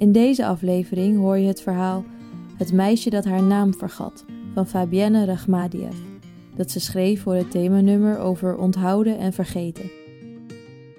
In 0.00 0.12
deze 0.12 0.46
aflevering 0.46 1.16
hoor 1.16 1.38
je 1.38 1.46
het 1.46 1.60
verhaal 1.62 2.04
Het 2.56 2.72
meisje 2.72 3.10
dat 3.10 3.24
haar 3.24 3.42
naam 3.42 3.74
vergat 3.74 4.24
van 4.54 4.66
Fabienne 4.66 5.24
Rachmadiev, 5.24 5.96
dat 6.56 6.70
ze 6.70 6.80
schreef 6.80 7.22
voor 7.22 7.34
het 7.34 7.50
themanummer 7.50 8.18
over 8.18 8.56
onthouden 8.56 9.18
en 9.18 9.32
vergeten. 9.32 9.90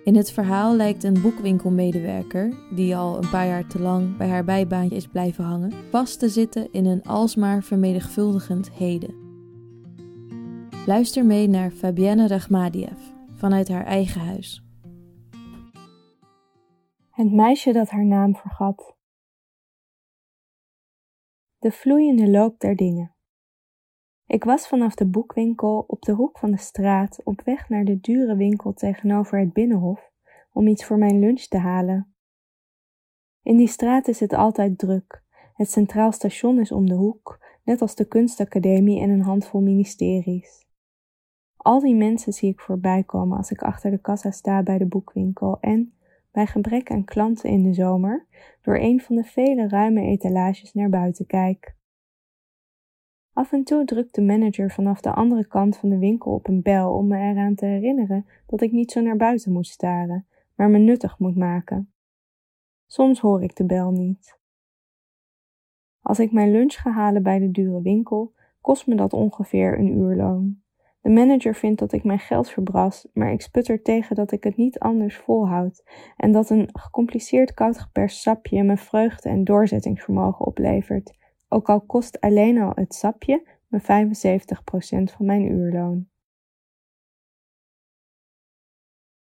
In 0.03 0.15
het 0.15 0.31
verhaal 0.31 0.75
lijkt 0.75 1.03
een 1.03 1.21
boekwinkelmedewerker, 1.21 2.53
die 2.75 2.95
al 2.95 3.17
een 3.17 3.29
paar 3.29 3.47
jaar 3.47 3.67
te 3.67 3.79
lang 3.79 4.17
bij 4.17 4.27
haar 4.27 4.43
bijbaantje 4.43 4.95
is 4.95 5.07
blijven 5.07 5.43
hangen, 5.43 5.73
vast 5.89 6.19
te 6.19 6.29
zitten 6.29 6.67
in 6.71 6.85
een 6.85 7.03
alsmaar 7.03 7.63
vermenigvuldigend 7.63 8.71
heden. 8.71 9.13
Luister 10.85 11.25
mee 11.25 11.47
naar 11.47 11.71
Fabienne 11.71 12.27
Rachmadiev 12.27 12.97
vanuit 13.35 13.67
haar 13.67 13.85
eigen 13.85 14.21
huis. 14.21 14.63
Het 17.11 17.31
meisje 17.31 17.71
dat 17.71 17.89
haar 17.89 18.05
naam 18.05 18.35
vergat. 18.35 18.95
De 21.57 21.71
vloeiende 21.71 22.29
loop 22.29 22.59
der 22.59 22.75
dingen. 22.75 23.15
Ik 24.25 24.43
was 24.43 24.67
vanaf 24.67 24.95
de 24.95 25.05
boekwinkel 25.05 25.83
op 25.87 26.01
de 26.01 26.11
hoek 26.11 26.37
van 26.37 26.51
de 26.51 26.57
straat 26.57 27.21
op 27.23 27.41
weg 27.41 27.69
naar 27.69 27.85
de 27.85 27.99
dure 27.99 28.35
winkel 28.35 28.73
tegenover 28.73 29.39
het 29.39 29.53
binnenhof 29.53 30.11
om 30.51 30.67
iets 30.67 30.85
voor 30.85 30.97
mijn 30.97 31.19
lunch 31.19 31.41
te 31.41 31.57
halen. 31.57 32.15
In 33.41 33.57
die 33.57 33.67
straat 33.67 34.07
is 34.07 34.19
het 34.19 34.33
altijd 34.33 34.77
druk. 34.77 35.23
Het 35.53 35.71
centraal 35.71 36.11
station 36.11 36.59
is 36.59 36.71
om 36.71 36.85
de 36.85 36.95
hoek, 36.95 37.39
net 37.63 37.81
als 37.81 37.95
de 37.95 38.05
kunstacademie 38.05 39.01
en 39.01 39.09
een 39.09 39.23
handvol 39.23 39.61
ministeries. 39.61 40.67
Al 41.57 41.79
die 41.79 41.95
mensen 41.95 42.33
zie 42.33 42.49
ik 42.49 42.59
voorbij 42.59 43.03
komen 43.03 43.37
als 43.37 43.51
ik 43.51 43.61
achter 43.61 43.91
de 43.91 44.01
kassa 44.01 44.31
sta 44.31 44.63
bij 44.63 44.77
de 44.77 44.87
boekwinkel 44.87 45.57
en, 45.59 45.93
bij 46.31 46.47
gebrek 46.47 46.91
aan 46.91 47.03
klanten 47.03 47.49
in 47.49 47.63
de 47.63 47.73
zomer, 47.73 48.25
door 48.61 48.77
een 48.77 49.01
van 49.01 49.15
de 49.15 49.23
vele 49.23 49.67
ruime 49.67 50.01
etalages 50.01 50.73
naar 50.73 50.89
buiten 50.89 51.25
kijk. 51.25 51.75
Af 53.33 53.51
en 53.51 53.63
toe 53.63 53.85
drukt 53.85 54.15
de 54.15 54.21
manager 54.21 54.71
vanaf 54.71 55.01
de 55.01 55.13
andere 55.13 55.47
kant 55.47 55.77
van 55.77 55.89
de 55.89 55.97
winkel 55.97 56.31
op 56.31 56.47
een 56.47 56.61
bel 56.61 56.93
om 56.93 57.07
me 57.07 57.17
eraan 57.17 57.55
te 57.55 57.65
herinneren 57.65 58.25
dat 58.45 58.61
ik 58.61 58.71
niet 58.71 58.91
zo 58.91 59.01
naar 59.01 59.17
buiten 59.17 59.51
moet 59.51 59.67
staren, 59.67 60.27
maar 60.55 60.69
me 60.69 60.77
nuttig 60.77 61.19
moet 61.19 61.35
maken. 61.35 61.93
Soms 62.87 63.19
hoor 63.19 63.43
ik 63.43 63.55
de 63.55 63.65
bel 63.65 63.91
niet. 63.91 64.39
Als 66.01 66.19
ik 66.19 66.31
mijn 66.31 66.51
lunch 66.51 66.73
ga 66.73 66.91
halen 66.91 67.23
bij 67.23 67.39
de 67.39 67.51
dure 67.51 67.81
winkel, 67.81 68.33
kost 68.61 68.87
me 68.87 68.95
dat 68.95 69.13
ongeveer 69.13 69.79
een 69.79 69.97
uurloon. 69.97 70.61
De 71.01 71.09
manager 71.09 71.55
vindt 71.55 71.79
dat 71.79 71.91
ik 71.91 72.03
mijn 72.03 72.19
geld 72.19 72.49
verbras, 72.49 73.07
maar 73.13 73.31
ik 73.31 73.41
sput 73.41 73.67
er 73.67 73.81
tegen 73.81 74.15
dat 74.15 74.31
ik 74.31 74.43
het 74.43 74.55
niet 74.55 74.79
anders 74.79 75.17
volhoud 75.17 75.83
en 76.17 76.31
dat 76.31 76.49
een 76.49 76.69
gecompliceerd 76.71 77.53
koud 77.53 77.79
geperst 77.79 78.21
sapje 78.21 78.63
me 78.63 78.77
vreugde 78.77 79.29
en 79.29 79.43
doorzettingsvermogen 79.43 80.45
oplevert, 80.45 81.17
ook 81.47 81.69
al 81.69 81.81
kost 81.81 82.19
alleen 82.19 82.61
al 82.61 82.71
het 82.75 82.93
sapje 82.93 83.47
me 83.67 83.81
75% 83.81 83.83
van 85.15 85.25
mijn 85.25 85.51
uurloon. 85.51 86.09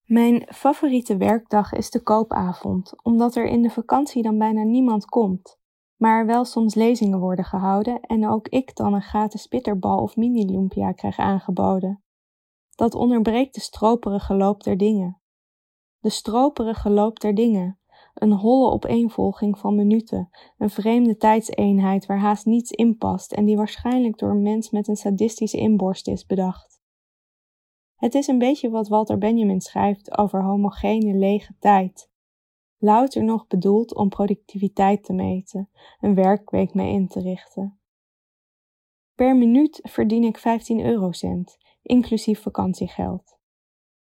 Mijn 0.05 0.47
favoriete 0.55 1.17
werkdag 1.17 1.73
is 1.73 1.91
de 1.91 2.03
koopavond, 2.03 3.05
omdat 3.05 3.35
er 3.37 3.47
in 3.47 3.63
de 3.63 3.71
vakantie 3.71 4.23
dan 4.23 4.39
bijna 4.39 4.63
niemand 4.63 5.05
komt 5.05 5.63
maar 6.05 6.19
er 6.19 6.27
wel 6.27 6.45
soms 6.45 6.75
lezingen 6.75 7.19
worden 7.19 7.45
gehouden 7.45 8.01
en 8.01 8.29
ook 8.29 8.49
ik 8.49 8.77
dan 8.77 8.95
een 8.95 9.03
gratis 9.03 9.49
bitterbal 9.49 9.99
of 9.99 10.17
mini-lumpia 10.17 10.93
krijg 10.93 11.19
aangeboden. 11.19 12.03
Dat 12.75 12.95
onderbreekt 12.95 13.55
de 13.55 13.61
stroperige 13.61 14.35
loop 14.35 14.63
der 14.63 14.77
dingen. 14.77 15.21
De 15.99 16.11
stroperige 16.11 16.91
loop 16.91 17.21
der 17.21 17.35
dingen, 17.35 17.79
een 18.15 18.33
holle 18.33 18.71
opeenvolging 18.71 19.59
van 19.59 19.75
minuten, 19.75 20.29
een 20.59 20.71
vreemde 20.71 21.17
tijdseenheid 21.17 22.07
waar 22.07 22.21
haast 22.21 22.47
niets 22.47 22.71
in 22.71 22.97
past 22.97 23.33
en 23.33 23.45
die 23.45 23.57
waarschijnlijk 23.57 24.19
door 24.19 24.31
een 24.31 24.43
mens 24.43 24.71
met 24.71 24.89
een 24.89 24.97
sadistische 24.97 25.59
inborst 25.59 26.09
is 26.09 26.27
bedacht. 26.27 26.81
Het 27.95 28.15
is 28.15 28.27
een 28.27 28.39
beetje 28.39 28.71
wat 28.71 28.89
Walter 28.89 29.19
Benjamin 29.19 29.61
schrijft 29.61 30.19
over 30.19 30.45
homogene 30.45 31.15
lege 31.15 31.55
tijd, 31.59 32.11
louter 32.79 33.25
nog 33.25 33.47
bedoeld 33.47 33.95
om 33.95 34.09
productiviteit 34.09 35.05
te 35.05 35.13
meten, 35.13 35.71
een 36.01 36.15
werkweek 36.15 36.75
mee 36.75 36.93
in 36.93 37.09
te 37.09 37.21
richten. 37.21 37.79
Per 39.15 39.37
minuut 39.37 39.81
verdien 39.83 40.25
ik 40.25 40.39
15 40.39 40.85
eurocent, 40.85 41.59
inclusief 41.83 42.43
vakantiegeld. 42.43 43.39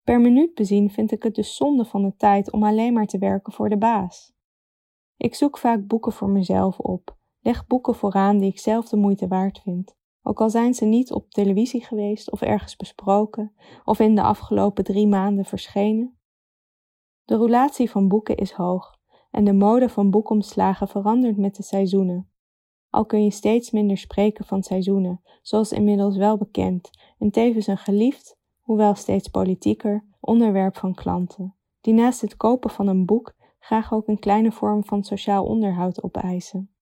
Per 0.03 0.21
minuut 0.21 0.53
bezien 0.53 0.89
vind 0.89 1.11
ik 1.11 1.23
het 1.23 1.35
dus 1.35 1.55
zonde 1.55 1.85
van 1.85 2.03
de 2.03 2.15
tijd 2.15 2.51
om 2.51 2.63
alleen 2.63 2.93
maar 2.93 3.07
te 3.07 3.17
werken 3.17 3.53
voor 3.53 3.69
de 3.69 3.77
baas. 3.77 4.33
Ik 5.17 5.35
zoek 5.35 5.57
vaak 5.57 5.87
boeken 5.87 6.11
voor 6.11 6.29
mezelf 6.29 6.79
op, 6.79 7.17
leg 7.41 7.67
boeken 7.67 7.95
vooraan 7.95 8.37
die 8.37 8.49
ik 8.49 8.59
zelf 8.59 8.89
de 8.89 8.97
moeite 8.97 9.27
waard 9.27 9.59
vind, 9.59 9.95
ook 10.27 10.41
al 10.41 10.49
zijn 10.49 10.73
ze 10.73 10.85
niet 10.85 11.11
op 11.11 11.31
televisie 11.31 11.85
geweest 11.85 12.31
of 12.31 12.41
ergens 12.41 12.75
besproken 12.75 13.53
of 13.83 13.99
in 13.99 14.15
de 14.15 14.21
afgelopen 14.21 14.83
drie 14.83 15.07
maanden 15.07 15.45
verschenen. 15.45 16.17
De 17.25 17.35
roulatie 17.35 17.89
van 17.89 18.07
boeken 18.07 18.37
is 18.37 18.51
hoog 18.51 18.95
en 19.31 19.43
de 19.43 19.53
mode 19.53 19.89
van 19.89 20.09
boekomslagen 20.09 20.87
verandert 20.87 21.37
met 21.37 21.55
de 21.55 21.63
seizoenen. 21.63 22.29
Al 22.89 23.05
kun 23.05 23.23
je 23.23 23.31
steeds 23.31 23.71
minder 23.71 23.97
spreken 23.97 24.45
van 24.45 24.63
seizoenen, 24.63 25.21
zoals 25.41 25.71
inmiddels 25.71 26.17
wel 26.17 26.37
bekend, 26.37 26.89
en 27.17 27.31
tevens 27.31 27.67
een 27.67 27.77
geliefd, 27.77 28.37
hoewel 28.59 28.95
steeds 28.95 29.27
politieker, 29.27 30.05
onderwerp 30.19 30.77
van 30.77 30.93
klanten, 30.93 31.55
die 31.81 31.93
naast 31.93 32.21
het 32.21 32.37
kopen 32.37 32.69
van 32.69 32.87
een 32.87 33.05
boek 33.05 33.35
graag 33.59 33.93
ook 33.93 34.07
een 34.07 34.19
kleine 34.19 34.51
vorm 34.51 34.85
van 34.85 35.03
sociaal 35.03 35.45
onderhoud 35.45 36.03
opeisen. 36.03 36.75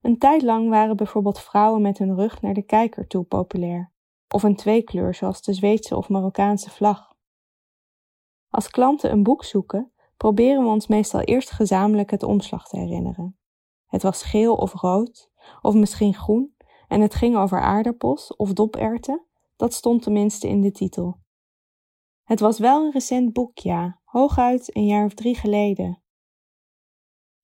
Een 0.00 0.18
tijd 0.18 0.42
lang 0.42 0.68
waren 0.68 0.96
bijvoorbeeld 0.96 1.40
vrouwen 1.40 1.82
met 1.82 1.98
hun 1.98 2.14
rug 2.14 2.40
naar 2.40 2.54
de 2.54 2.62
kijker 2.62 3.06
toe 3.06 3.24
populair, 3.24 3.92
of 4.28 4.42
een 4.42 4.56
tweekleur 4.56 5.14
zoals 5.14 5.42
de 5.42 5.52
Zweedse 5.52 5.96
of 5.96 6.08
Marokkaanse 6.08 6.70
vlag. 6.70 7.09
Als 8.50 8.70
klanten 8.70 9.12
een 9.12 9.22
boek 9.22 9.44
zoeken, 9.44 9.92
proberen 10.16 10.62
we 10.62 10.68
ons 10.68 10.86
meestal 10.86 11.20
eerst 11.20 11.50
gezamenlijk 11.50 12.10
het 12.10 12.22
omslag 12.22 12.68
te 12.68 12.78
herinneren. 12.78 13.38
Het 13.86 14.02
was 14.02 14.22
geel 14.22 14.54
of 14.54 14.72
rood, 14.72 15.30
of 15.62 15.74
misschien 15.74 16.14
groen, 16.14 16.54
en 16.88 17.00
het 17.00 17.14
ging 17.14 17.36
over 17.36 17.60
aardappels 17.60 18.36
of 18.36 18.52
doperten, 18.52 19.26
dat 19.56 19.74
stond 19.74 20.02
tenminste 20.02 20.48
in 20.48 20.60
de 20.60 20.70
titel. 20.70 21.20
Het 22.24 22.40
was 22.40 22.58
wel 22.58 22.84
een 22.84 22.92
recent 22.92 23.32
boek, 23.32 23.58
ja, 23.58 24.00
hooguit 24.04 24.76
een 24.76 24.86
jaar 24.86 25.04
of 25.04 25.14
drie 25.14 25.34
geleden. 25.34 26.02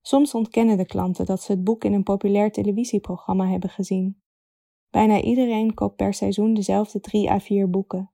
Soms 0.00 0.34
ontkennen 0.34 0.76
de 0.76 0.86
klanten 0.86 1.26
dat 1.26 1.42
ze 1.42 1.52
het 1.52 1.64
boek 1.64 1.84
in 1.84 1.92
een 1.92 2.02
populair 2.02 2.52
televisieprogramma 2.52 3.48
hebben 3.48 3.70
gezien. 3.70 4.22
Bijna 4.90 5.20
iedereen 5.20 5.74
koopt 5.74 5.96
per 5.96 6.14
seizoen 6.14 6.54
dezelfde 6.54 7.00
drie 7.00 7.30
à 7.30 7.40
vier 7.40 7.70
boeken. 7.70 8.10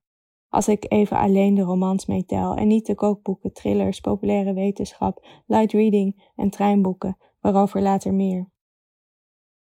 Als 0.52 0.68
ik 0.68 0.84
even 0.88 1.16
alleen 1.16 1.54
de 1.54 1.62
romans 1.62 2.06
meetel 2.06 2.54
en 2.54 2.66
niet 2.66 2.86
de 2.86 2.94
kookboeken, 2.94 3.52
thrillers, 3.52 4.00
populaire 4.00 4.52
wetenschap, 4.52 5.26
light 5.46 5.72
reading 5.72 6.30
en 6.36 6.50
treinboeken, 6.50 7.16
waarover 7.40 7.82
later 7.82 8.14
meer. 8.14 8.50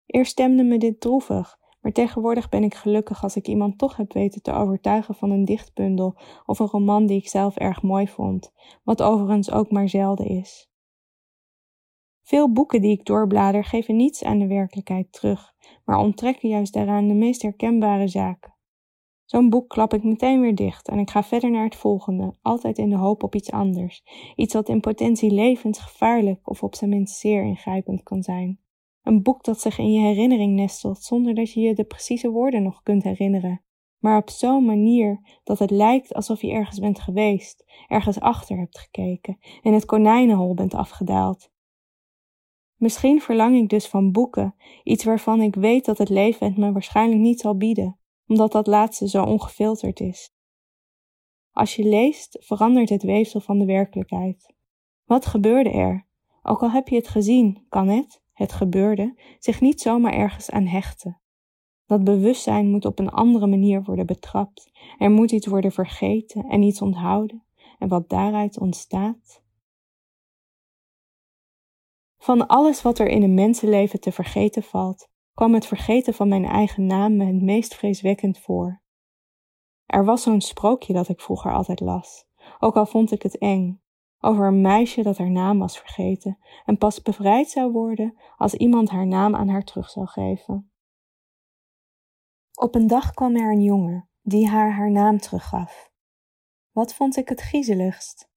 Eerst 0.06 0.30
stemde 0.30 0.62
me 0.62 0.78
dit 0.78 1.00
droevig, 1.00 1.58
maar 1.80 1.92
tegenwoordig 1.92 2.48
ben 2.48 2.62
ik 2.62 2.74
gelukkig 2.74 3.22
als 3.22 3.36
ik 3.36 3.46
iemand 3.46 3.78
toch 3.78 3.96
heb 3.96 4.12
weten 4.12 4.42
te 4.42 4.52
overtuigen 4.52 5.14
van 5.14 5.30
een 5.30 5.44
dichtbundel 5.44 6.18
of 6.44 6.58
een 6.58 6.66
roman 6.66 7.06
die 7.06 7.18
ik 7.18 7.28
zelf 7.28 7.56
erg 7.56 7.82
mooi 7.82 8.08
vond, 8.08 8.52
wat 8.84 9.02
overigens 9.02 9.50
ook 9.50 9.70
maar 9.70 9.88
zelden 9.88 10.26
is. 10.26 10.70
Veel 12.22 12.52
boeken 12.52 12.80
die 12.80 12.98
ik 12.98 13.04
doorblader 13.04 13.64
geven 13.64 13.96
niets 13.96 14.24
aan 14.24 14.38
de 14.38 14.46
werkelijkheid 14.46 15.12
terug, 15.12 15.52
maar 15.84 15.98
onttrekken 15.98 16.48
juist 16.48 16.72
daaraan 16.72 17.08
de 17.08 17.14
meest 17.14 17.42
herkenbare 17.42 18.08
zaken. 18.08 18.55
Zo'n 19.26 19.50
boek 19.50 19.69
klap 19.69 19.94
ik 19.94 20.02
meteen 20.02 20.40
weer 20.40 20.55
dicht 20.55 20.88
en 20.88 20.99
ik 20.99 21.11
ga 21.11 21.23
verder 21.23 21.50
naar 21.50 21.64
het 21.64 21.76
volgende, 21.76 22.34
altijd 22.43 22.78
in 22.78 22.90
de 22.90 22.96
hoop 22.96 23.23
op 23.23 23.34
iets 23.34 23.50
anders. 23.50 24.02
Iets 24.37 24.55
wat 24.55 24.69
in 24.69 24.81
potentie 24.81 25.31
levensgevaarlijk 25.31 26.50
of 26.50 26.62
op 26.62 26.75
zijn 26.75 26.90
minst 26.90 27.17
zeer 27.17 27.43
ingrijpend 27.43 28.02
kan 28.02 28.23
zijn. 28.23 28.61
Een 29.02 29.23
boek 29.23 29.44
dat 29.44 29.61
zich 29.61 29.78
in 29.78 29.93
je 29.93 30.00
herinnering 30.00 30.55
nestelt 30.55 31.02
zonder 31.02 31.34
dat 31.34 31.52
je 31.52 31.61
je 31.61 31.75
de 31.75 31.84
precieze 31.84 32.31
woorden 32.31 32.62
nog 32.62 32.82
kunt 32.82 33.02
herinneren. 33.02 33.61
maar 33.99 34.17
op 34.17 34.31
zo'n 34.31 34.64
manier 34.64 35.40
dat 35.44 35.58
het 35.58 35.70
lijkt 35.70 36.14
alsof 36.14 36.43
je 36.43 36.52
ergens 36.52 36.78
bent 36.78 37.00
geweest, 37.00 37.64
ergens 37.88 38.20
achter 38.20 38.58
hebt 38.58 38.78
gekeken 38.78 39.38
en 39.62 39.73
het 39.73 39.84
konijnenhol 39.84 40.55
bent 40.55 40.75
afgedaald. 40.75 41.50
Misschien 42.76 43.20
verlang 43.20 43.56
ik 43.56 43.69
dus 43.69 43.87
van 43.87 44.12
boeken, 44.12 44.55
iets 44.84 45.05
waarvan 45.05 45.40
ik 45.40 45.55
weet 45.55 45.84
dat 45.84 45.99
het 45.99 46.08
leven 46.08 46.46
het 46.46 46.56
me 46.56 46.73
waarschijnlijk 46.73 47.20
niet 47.20 47.40
zal 47.40 47.56
bieden, 47.56 47.99
omdat 48.26 48.52
dat 48.52 48.67
laatste 48.67 49.08
zo 49.08 49.23
ongefilterd 49.23 50.00
is. 50.00 50.34
Als 51.50 51.76
je 51.76 51.84
leest, 51.84 52.37
verandert 52.40 52.88
het 52.88 53.02
weefsel 53.02 53.40
van 53.40 53.58
de 53.58 53.64
werkelijkheid. 53.64 54.55
Wat 55.05 55.26
gebeurde 55.26 55.70
er? 55.70 56.06
Ook 56.43 56.62
al 56.62 56.70
heb 56.70 56.88
je 56.88 56.96
het 56.96 57.08
gezien, 57.08 57.67
kan 57.69 57.88
het, 57.88 58.23
het 58.32 58.52
gebeurde, 58.52 59.20
zich 59.38 59.61
niet 59.61 59.81
zomaar 59.81 60.12
ergens 60.12 60.50
aan 60.50 60.67
hechten. 60.67 61.20
Dat 61.87 62.05
bewustzijn 62.05 62.70
moet 62.70 62.84
op 62.84 62.99
een 62.99 63.11
andere 63.11 63.46
manier 63.46 63.82
worden 63.82 64.06
betrapt. 64.06 64.70
Er 64.99 65.11
moet 65.11 65.32
iets 65.32 65.46
worden 65.46 65.73
vergeten 65.73 66.44
en 66.44 66.62
iets 66.62 66.82
onthouden. 66.82 67.44
En 67.78 67.88
wat 67.88 68.08
daaruit 68.08 68.58
ontstaat. 68.58 69.44
Van 72.19 72.46
alles 72.46 72.82
wat 72.82 72.99
er 72.99 73.08
in 73.08 73.23
een 73.23 73.34
mensenleven 73.34 74.00
te 74.00 74.12
vergeten 74.12 74.62
valt, 74.62 75.08
kwam 75.36 75.54
het 75.54 75.66
vergeten 75.66 76.14
van 76.14 76.28
mijn 76.28 76.44
eigen 76.44 76.86
naam 76.86 77.16
me 77.16 77.24
het 77.24 77.42
meest 77.42 77.74
vreeswekkend 77.74 78.38
voor. 78.38 78.82
Er 79.86 80.04
was 80.04 80.22
zo'n 80.22 80.40
sprookje 80.40 80.92
dat 80.92 81.08
ik 81.08 81.20
vroeger 81.20 81.52
altijd 81.52 81.80
las, 81.80 82.26
ook 82.58 82.76
al 82.76 82.86
vond 82.86 83.12
ik 83.12 83.22
het 83.22 83.38
eng, 83.38 83.82
over 84.20 84.46
een 84.46 84.60
meisje 84.60 85.02
dat 85.02 85.18
haar 85.18 85.30
naam 85.30 85.58
was 85.58 85.78
vergeten 85.78 86.38
en 86.64 86.78
pas 86.78 87.02
bevrijd 87.02 87.50
zou 87.50 87.72
worden 87.72 88.18
als 88.36 88.54
iemand 88.54 88.90
haar 88.90 89.06
naam 89.06 89.34
aan 89.34 89.48
haar 89.48 89.64
terug 89.64 89.90
zou 89.90 90.06
geven. 90.06 90.70
Op 92.54 92.74
een 92.74 92.86
dag 92.86 93.10
kwam 93.10 93.36
er 93.36 93.52
een 93.52 93.62
jongen 93.62 94.08
die 94.22 94.48
haar 94.48 94.72
haar 94.72 94.90
naam 94.90 95.18
teruggaf. 95.18 95.92
Wat 96.70 96.94
vond 96.94 97.16
ik 97.16 97.28
het 97.28 97.40
griezeligst? 97.40 98.30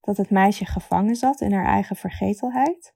Dat 0.00 0.16
het 0.16 0.30
meisje 0.30 0.64
gevangen 0.64 1.16
zat 1.16 1.40
in 1.40 1.52
haar 1.52 1.66
eigen 1.66 1.96
vergetelheid? 1.96 2.95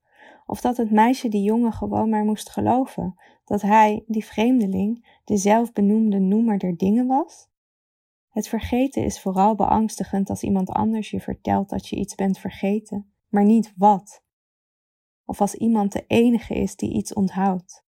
Of 0.50 0.60
dat 0.60 0.76
het 0.76 0.90
meisje 0.90 1.28
die 1.28 1.42
jongen 1.42 1.72
gewoon 1.72 2.08
maar 2.08 2.24
moest 2.24 2.50
geloven 2.50 3.14
dat 3.44 3.62
hij, 3.62 4.04
die 4.06 4.24
vreemdeling, 4.24 5.18
de 5.24 5.36
zelfbenoemde 5.36 6.18
noemer 6.18 6.58
der 6.58 6.76
dingen 6.76 7.06
was? 7.06 7.48
Het 8.28 8.48
vergeten 8.48 9.04
is 9.04 9.20
vooral 9.20 9.54
beangstigend 9.54 10.30
als 10.30 10.42
iemand 10.42 10.68
anders 10.68 11.10
je 11.10 11.20
vertelt 11.20 11.68
dat 11.68 11.88
je 11.88 11.96
iets 11.96 12.14
bent 12.14 12.38
vergeten, 12.38 13.12
maar 13.28 13.44
niet 13.44 13.72
wat. 13.76 14.24
Of 15.24 15.40
als 15.40 15.54
iemand 15.54 15.92
de 15.92 16.04
enige 16.06 16.54
is 16.54 16.76
die 16.76 16.92
iets 16.92 17.12
onthoudt 17.12 17.88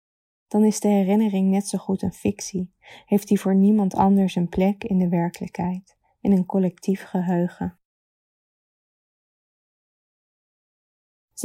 dan 0.55 0.65
is 0.65 0.81
de 0.81 0.89
herinnering 0.89 1.51
net 1.51 1.69
zo 1.69 1.79
goed 1.79 2.03
een 2.03 2.13
fictie, 2.13 2.73
heeft 3.07 3.29
die 3.29 3.41
voor 3.41 3.55
niemand 3.55 3.95
anders 3.95 4.35
een 4.35 4.49
plek 4.49 4.85
in 4.85 4.99
de 4.99 5.09
werkelijkheid, 5.09 5.97
in 6.21 6.33
een 6.33 6.47
collectief 6.47 7.05
geheugen. 7.05 7.79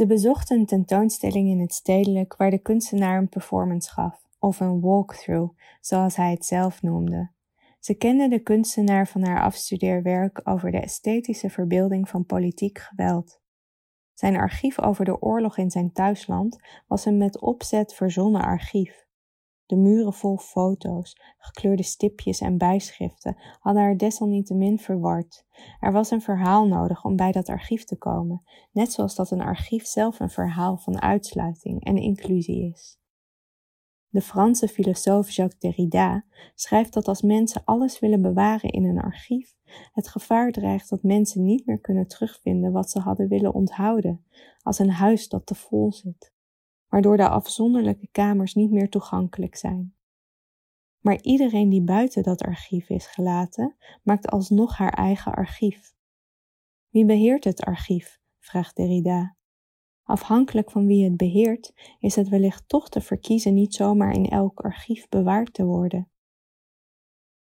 Ze 0.00 0.06
bezocht 0.06 0.50
een 0.50 0.66
tentoonstelling 0.66 1.48
in 1.48 1.60
het 1.60 1.74
stedelijk 1.74 2.36
waar 2.36 2.50
de 2.50 2.58
kunstenaar 2.58 3.18
een 3.18 3.28
performance 3.28 3.90
gaf, 3.90 4.26
of 4.38 4.60
een 4.60 4.80
walkthrough, 4.80 5.54
zoals 5.80 6.16
hij 6.16 6.30
het 6.30 6.44
zelf 6.46 6.82
noemde. 6.82 7.30
Ze 7.78 7.94
kende 7.94 8.28
de 8.28 8.38
kunstenaar 8.38 9.08
van 9.08 9.24
haar 9.24 9.42
afstudeerwerk 9.42 10.40
over 10.44 10.70
de 10.70 10.80
esthetische 10.80 11.50
verbeelding 11.50 12.08
van 12.08 12.24
politiek 12.24 12.78
geweld. 12.78 13.40
Zijn 14.14 14.36
archief 14.36 14.80
over 14.80 15.04
de 15.04 15.20
oorlog 15.20 15.58
in 15.58 15.70
zijn 15.70 15.92
thuisland 15.92 16.58
was 16.86 17.04
een 17.04 17.18
met 17.18 17.40
opzet 17.40 17.94
verzonnen 17.94 18.42
archief. 18.42 19.06
De 19.70 19.76
muren 19.76 20.12
vol 20.12 20.36
foto's, 20.36 21.20
gekleurde 21.38 21.82
stipjes 21.82 22.40
en 22.40 22.58
bijschriften 22.58 23.36
hadden 23.60 23.82
haar 23.82 23.96
desalniettemin 23.96 24.78
verward. 24.78 25.44
Er 25.80 25.92
was 25.92 26.10
een 26.10 26.20
verhaal 26.20 26.66
nodig 26.66 27.04
om 27.04 27.16
bij 27.16 27.32
dat 27.32 27.48
archief 27.48 27.84
te 27.84 27.96
komen, 27.96 28.42
net 28.72 28.92
zoals 28.92 29.14
dat 29.14 29.30
een 29.30 29.40
archief 29.40 29.86
zelf 29.86 30.20
een 30.20 30.30
verhaal 30.30 30.76
van 30.76 31.00
uitsluiting 31.00 31.84
en 31.84 31.96
inclusie 31.96 32.72
is. 32.72 32.98
De 34.08 34.20
Franse 34.20 34.68
filosoof 34.68 35.30
Jacques 35.30 35.60
Derrida 35.60 36.24
schrijft 36.54 36.92
dat 36.92 37.08
als 37.08 37.22
mensen 37.22 37.62
alles 37.64 37.98
willen 37.98 38.22
bewaren 38.22 38.70
in 38.70 38.84
een 38.84 39.00
archief, 39.00 39.54
het 39.92 40.08
gevaar 40.08 40.52
dreigt 40.52 40.88
dat 40.88 41.02
mensen 41.02 41.44
niet 41.44 41.66
meer 41.66 41.80
kunnen 41.80 42.06
terugvinden 42.06 42.72
wat 42.72 42.90
ze 42.90 42.98
hadden 42.98 43.28
willen 43.28 43.54
onthouden, 43.54 44.24
als 44.62 44.78
een 44.78 44.90
huis 44.90 45.28
dat 45.28 45.46
te 45.46 45.54
vol 45.54 45.92
zit, 45.92 46.32
waardoor 46.90 47.16
de 47.16 47.28
afzonderlijke 47.28 48.08
kamers 48.12 48.54
niet 48.54 48.70
meer 48.70 48.88
toegankelijk 48.88 49.56
zijn. 49.56 49.94
Maar 51.00 51.22
iedereen 51.22 51.68
die 51.68 51.82
buiten 51.82 52.22
dat 52.22 52.42
archief 52.42 52.88
is 52.88 53.06
gelaten, 53.06 53.76
maakt 54.02 54.28
alsnog 54.28 54.76
haar 54.76 54.92
eigen 54.92 55.34
archief. 55.34 55.94
Wie 56.88 57.04
beheert 57.04 57.44
het 57.44 57.60
archief? 57.60 58.20
vraagt 58.38 58.76
Derrida. 58.76 59.36
Afhankelijk 60.02 60.70
van 60.70 60.86
wie 60.86 61.04
het 61.04 61.16
beheert, 61.16 61.72
is 61.98 62.16
het 62.16 62.28
wellicht 62.28 62.68
toch 62.68 62.88
te 62.88 63.00
verkiezen 63.00 63.54
niet 63.54 63.74
zomaar 63.74 64.12
in 64.12 64.28
elk 64.28 64.60
archief 64.60 65.08
bewaard 65.08 65.54
te 65.54 65.64
worden. 65.64 66.10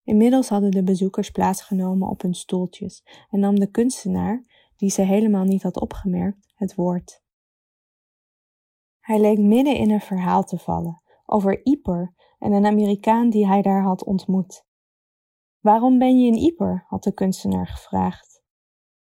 Inmiddels 0.03 0.49
hadden 0.49 0.71
de 0.71 0.83
bezoekers 0.83 1.31
plaatsgenomen 1.31 2.09
op 2.09 2.21
hun 2.21 2.33
stoeltjes 2.33 3.03
en 3.29 3.39
nam 3.39 3.59
de 3.59 3.71
kunstenaar, 3.71 4.45
die 4.75 4.89
ze 4.89 5.01
helemaal 5.01 5.43
niet 5.43 5.63
had 5.63 5.79
opgemerkt, 5.79 6.53
het 6.55 6.75
woord. 6.75 7.24
Hij 9.05 9.19
leek 9.19 9.37
midden 9.37 9.75
in 9.75 9.91
een 9.91 10.01
verhaal 10.01 10.43
te 10.43 10.57
vallen 10.57 11.01
over 11.25 11.65
Ieper 11.65 12.13
en 12.39 12.51
een 12.51 12.65
Amerikaan 12.65 13.29
die 13.29 13.47
hij 13.47 13.61
daar 13.61 13.83
had 13.83 14.03
ontmoet. 14.03 14.65
Waarom 15.59 15.97
ben 15.97 16.19
je 16.19 16.27
in 16.27 16.37
Ieper? 16.37 16.85
had 16.87 17.03
de 17.03 17.13
kunstenaar 17.13 17.67
gevraagd. 17.67 18.43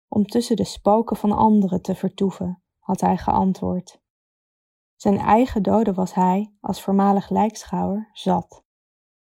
Om 0.07 0.25
tussen 0.25 0.55
de 0.55 0.63
spoken 0.63 1.15
van 1.15 1.31
anderen 1.31 1.81
te 1.81 1.95
vertoeven, 1.95 2.63
had 2.79 3.01
hij 3.01 3.17
geantwoord. 3.17 4.01
Zijn 4.95 5.17
eigen 5.17 5.63
doden 5.63 5.93
was 5.93 6.13
hij, 6.13 6.53
als 6.59 6.81
voormalig 6.81 7.29
lijkschouwer, 7.29 8.09
zat. 8.13 8.63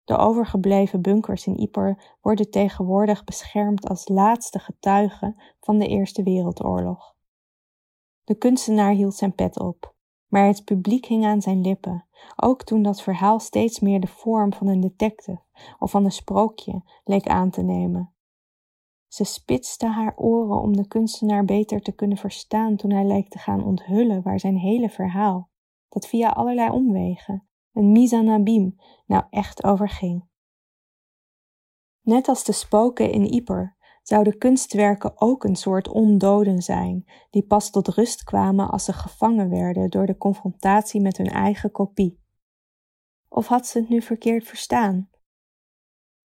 De 0.04 0.18
overgebleven 0.18 1.02
bunkers 1.02 1.48
in 1.48 1.62
Ypres 1.62 2.18
worden 2.22 2.50
tegenwoordig 2.50 3.24
beschermd 3.24 3.90
als 3.90 4.08
laatste 4.08 4.60
getuigen 4.60 5.42
van 5.60 5.80
de 5.80 5.88
Eerste 5.88 6.24
Wereldoorlog. 6.24 7.16
De 8.24 8.36
kunstenaar 8.36 8.92
hield 8.92 9.16
zijn 9.16 9.36
pet 9.36 9.60
op, 9.60 9.91
maar 10.32 10.48
het 10.48 10.66
publiek 10.66 11.06
hing 11.06 11.26
aan 11.26 11.42
zijn 11.42 11.62
lippen, 11.62 12.06
ook 12.36 12.64
toen 12.64 12.82
dat 12.82 13.02
verhaal 13.02 13.40
steeds 13.40 13.80
meer 13.80 14.00
de 14.00 14.08
vorm 14.08 14.54
van 14.54 14.68
een 14.68 14.80
detective 14.80 15.42
of 15.80 15.92
van 15.92 16.06
een 16.06 16.12
sprookje 16.12 16.84
leek 17.04 17.28
aan 17.28 17.50
te 17.50 17.62
nemen. 17.62 18.14
Ze 19.08 19.24
spitste 19.24 19.88
haar 19.88 20.18
oren 20.18 20.62
om 20.62 20.76
de 20.76 20.88
kunstenaar 20.88 21.46
beter 21.46 21.82
te 21.82 21.92
kunnen 21.92 22.18
verstaan 22.18 22.76
toen 22.76 22.92
hij 22.92 23.06
leek 23.06 23.30
te 23.30 23.38
gaan 23.38 23.64
onthullen 23.64 24.22
waar 24.22 24.40
zijn 24.40 24.58
hele 24.58 24.90
verhaal, 24.90 25.50
dat 25.90 26.08
via 26.08 26.30
allerlei 26.30 26.70
omwegen, 26.70 27.48
een 27.74 27.92
mise 27.92 28.16
en 28.16 28.28
abîme, 28.28 28.84
nou 29.06 29.24
echt 29.30 29.64
overging. 29.64 30.30
Net 32.02 32.28
als 32.28 32.44
de 32.44 32.52
spoken 32.52 33.12
in 33.12 33.26
Yper 33.26 33.78
zouden 34.02 34.38
kunstwerken 34.38 35.22
ook 35.22 35.44
een 35.44 35.56
soort 35.56 35.88
ondoden 35.88 36.62
zijn, 36.62 37.06
die 37.30 37.44
pas 37.44 37.70
tot 37.70 37.88
rust 37.88 38.24
kwamen 38.24 38.70
als 38.70 38.86
ze 38.86 38.94
gevangen 38.94 39.50
werden 39.50 39.90
door 39.90 40.06
de 40.06 40.18
confrontatie 40.18 41.02
met 41.02 41.18
hun 41.18 41.30
eigen 41.30 41.72
kopie. 41.72 42.20
Of 43.30 43.48
had 43.48 43.68
ze 43.68 43.80
het 43.80 43.90
nu 43.90 44.02
verkeerd 44.02 44.48
verstaan? 44.48 45.10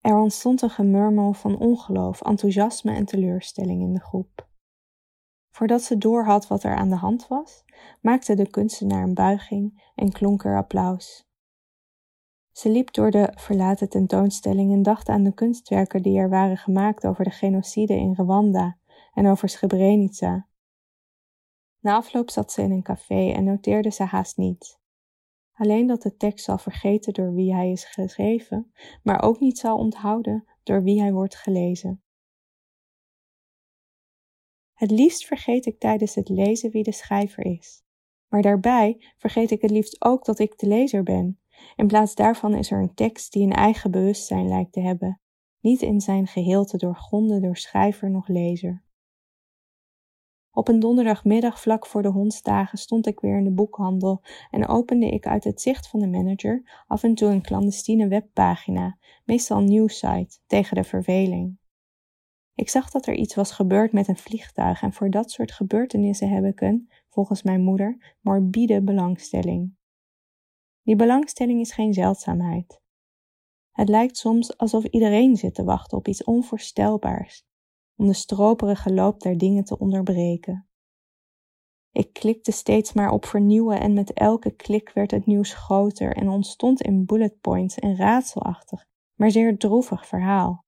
Er 0.00 0.16
ontstond 0.16 0.62
een 0.62 0.70
gemurmel 0.70 1.32
van 1.32 1.58
ongeloof, 1.58 2.22
enthousiasme 2.22 2.94
en 2.94 3.04
teleurstelling 3.04 3.82
in 3.82 3.92
de 3.92 4.00
groep. 4.00 4.48
Voordat 5.50 5.82
ze 5.82 5.98
doorhad 5.98 6.46
wat 6.46 6.62
er 6.62 6.74
aan 6.74 6.88
de 6.88 6.96
hand 6.96 7.28
was, 7.28 7.64
maakte 8.00 8.34
de 8.34 8.50
kunstenaar 8.50 9.02
een 9.02 9.14
buiging 9.14 9.90
en 9.94 10.12
klonk 10.12 10.44
er 10.44 10.56
applaus. 10.56 11.25
Ze 12.56 12.70
liep 12.70 12.92
door 12.92 13.10
de 13.10 13.32
verlaten 13.34 13.88
tentoonstelling 13.88 14.72
en 14.72 14.82
dacht 14.82 15.08
aan 15.08 15.22
de 15.22 15.34
kunstwerken 15.34 16.02
die 16.02 16.18
er 16.18 16.28
waren 16.28 16.56
gemaakt 16.56 17.06
over 17.06 17.24
de 17.24 17.30
genocide 17.30 17.94
in 17.94 18.14
Rwanda 18.14 18.78
en 19.14 19.26
over 19.26 19.48
Srebrenica. 19.48 20.48
Na 21.80 21.94
afloop 21.94 22.30
zat 22.30 22.52
ze 22.52 22.62
in 22.62 22.70
een 22.70 22.82
café 22.82 23.32
en 23.32 23.44
noteerde 23.44 23.90
ze 23.90 24.02
haast 24.02 24.36
niets. 24.36 24.78
Alleen 25.52 25.86
dat 25.86 26.02
de 26.02 26.16
tekst 26.16 26.44
zal 26.44 26.58
vergeten 26.58 27.12
door 27.12 27.34
wie 27.34 27.54
hij 27.54 27.70
is 27.70 27.84
geschreven, 27.84 28.72
maar 29.02 29.22
ook 29.22 29.40
niet 29.40 29.58
zal 29.58 29.78
onthouden 29.78 30.44
door 30.62 30.82
wie 30.82 31.00
hij 31.00 31.12
wordt 31.12 31.36
gelezen. 31.36 32.02
Het 34.74 34.90
liefst 34.90 35.26
vergeet 35.26 35.66
ik 35.66 35.78
tijdens 35.78 36.14
het 36.14 36.28
lezen 36.28 36.70
wie 36.70 36.82
de 36.82 36.92
schrijver 36.92 37.44
is. 37.44 37.84
Maar 38.28 38.42
daarbij 38.42 39.12
vergeet 39.16 39.50
ik 39.50 39.62
het 39.62 39.70
liefst 39.70 40.04
ook 40.04 40.24
dat 40.24 40.38
ik 40.38 40.58
de 40.58 40.66
lezer 40.66 41.02
ben. 41.02 41.40
In 41.76 41.86
plaats 41.86 42.14
daarvan 42.14 42.54
is 42.54 42.70
er 42.70 42.82
een 42.82 42.94
tekst 42.94 43.32
die 43.32 43.42
een 43.42 43.52
eigen 43.52 43.90
bewustzijn 43.90 44.48
lijkt 44.48 44.72
te 44.72 44.80
hebben, 44.80 45.20
niet 45.60 45.82
in 45.82 46.00
zijn 46.00 46.26
geheel 46.26 46.64
te 46.64 46.76
doorgronden 46.76 47.42
door 47.42 47.56
schrijver 47.56 48.10
nog 48.10 48.28
lezer. 48.28 48.84
Op 50.50 50.68
een 50.68 50.80
donderdagmiddag 50.80 51.60
vlak 51.60 51.86
voor 51.86 52.02
de 52.02 52.08
hondsdagen 52.08 52.78
stond 52.78 53.06
ik 53.06 53.20
weer 53.20 53.38
in 53.38 53.44
de 53.44 53.52
boekhandel 53.52 54.22
en 54.50 54.68
opende 54.68 55.08
ik 55.08 55.26
uit 55.26 55.44
het 55.44 55.60
zicht 55.60 55.88
van 55.88 56.00
de 56.00 56.08
manager 56.08 56.84
af 56.86 57.02
en 57.02 57.14
toe 57.14 57.28
een 57.28 57.42
clandestine 57.42 58.08
webpagina, 58.08 58.98
meestal 59.24 59.58
een 59.58 59.64
nieuwssite, 59.64 60.38
tegen 60.46 60.76
de 60.76 60.84
verveling. 60.84 61.58
Ik 62.54 62.68
zag 62.68 62.90
dat 62.90 63.06
er 63.06 63.14
iets 63.14 63.34
was 63.34 63.50
gebeurd 63.50 63.92
met 63.92 64.08
een 64.08 64.16
vliegtuig 64.16 64.82
en 64.82 64.92
voor 64.92 65.10
dat 65.10 65.30
soort 65.30 65.52
gebeurtenissen 65.52 66.30
heb 66.30 66.44
ik 66.44 66.60
een, 66.60 66.90
volgens 67.08 67.42
mijn 67.42 67.62
moeder, 67.62 68.16
morbide 68.20 68.82
belangstelling. 68.82 69.76
Die 70.86 70.96
belangstelling 70.96 71.60
is 71.60 71.72
geen 71.72 71.94
zeldzaamheid. 71.94 72.80
Het 73.70 73.88
lijkt 73.88 74.16
soms 74.16 74.58
alsof 74.58 74.84
iedereen 74.84 75.36
zit 75.36 75.54
te 75.54 75.64
wachten 75.64 75.98
op 75.98 76.08
iets 76.08 76.24
onvoorstelbaars, 76.24 77.44
om 77.96 78.06
de 78.06 78.12
stroperige 78.12 78.92
loop 78.92 79.20
der 79.20 79.38
dingen 79.38 79.64
te 79.64 79.78
onderbreken. 79.78 80.68
Ik 81.90 82.12
klikte 82.12 82.52
steeds 82.52 82.92
maar 82.92 83.10
op 83.10 83.24
vernieuwen 83.24 83.80
en 83.80 83.92
met 83.92 84.12
elke 84.12 84.50
klik 84.50 84.90
werd 84.90 85.10
het 85.10 85.26
nieuws 85.26 85.54
groter 85.54 86.16
en 86.16 86.28
ontstond 86.28 86.82
in 86.82 87.06
bullet 87.06 87.40
points 87.40 87.82
een 87.82 87.96
raadselachtig, 87.96 88.86
maar 89.14 89.30
zeer 89.30 89.58
droevig 89.58 90.06
verhaal. 90.06 90.64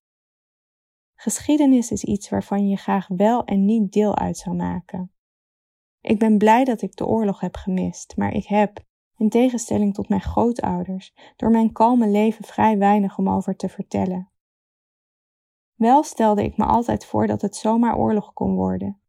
Geschiedenis 1.14 1.90
is 1.90 2.04
iets 2.04 2.28
waarvan 2.28 2.68
je 2.68 2.76
graag 2.76 3.08
wel 3.08 3.44
en 3.44 3.64
niet 3.64 3.92
deel 3.92 4.16
uit 4.16 4.36
zou 4.36 4.56
maken. 4.56 5.12
Ik 6.00 6.18
ben 6.18 6.38
blij 6.38 6.64
dat 6.64 6.82
ik 6.82 6.96
de 6.96 7.06
oorlog 7.06 7.40
heb 7.40 7.56
gemist, 7.56 8.16
maar 8.16 8.32
ik 8.32 8.46
heb, 8.46 8.86
in 9.18 9.28
tegenstelling 9.28 9.94
tot 9.94 10.08
mijn 10.08 10.20
grootouders, 10.20 11.14
door 11.36 11.50
mijn 11.50 11.72
kalme 11.72 12.08
leven 12.08 12.44
vrij 12.44 12.78
weinig 12.78 13.18
om 13.18 13.28
over 13.28 13.56
te 13.56 13.68
vertellen. 13.68 14.30
Wel 15.74 16.02
stelde 16.02 16.44
ik 16.44 16.56
me 16.56 16.64
altijd 16.64 17.04
voor 17.04 17.26
dat 17.26 17.42
het 17.42 17.56
zomaar 17.56 17.96
oorlog 17.96 18.32
kon 18.32 18.54
worden. 18.54 19.00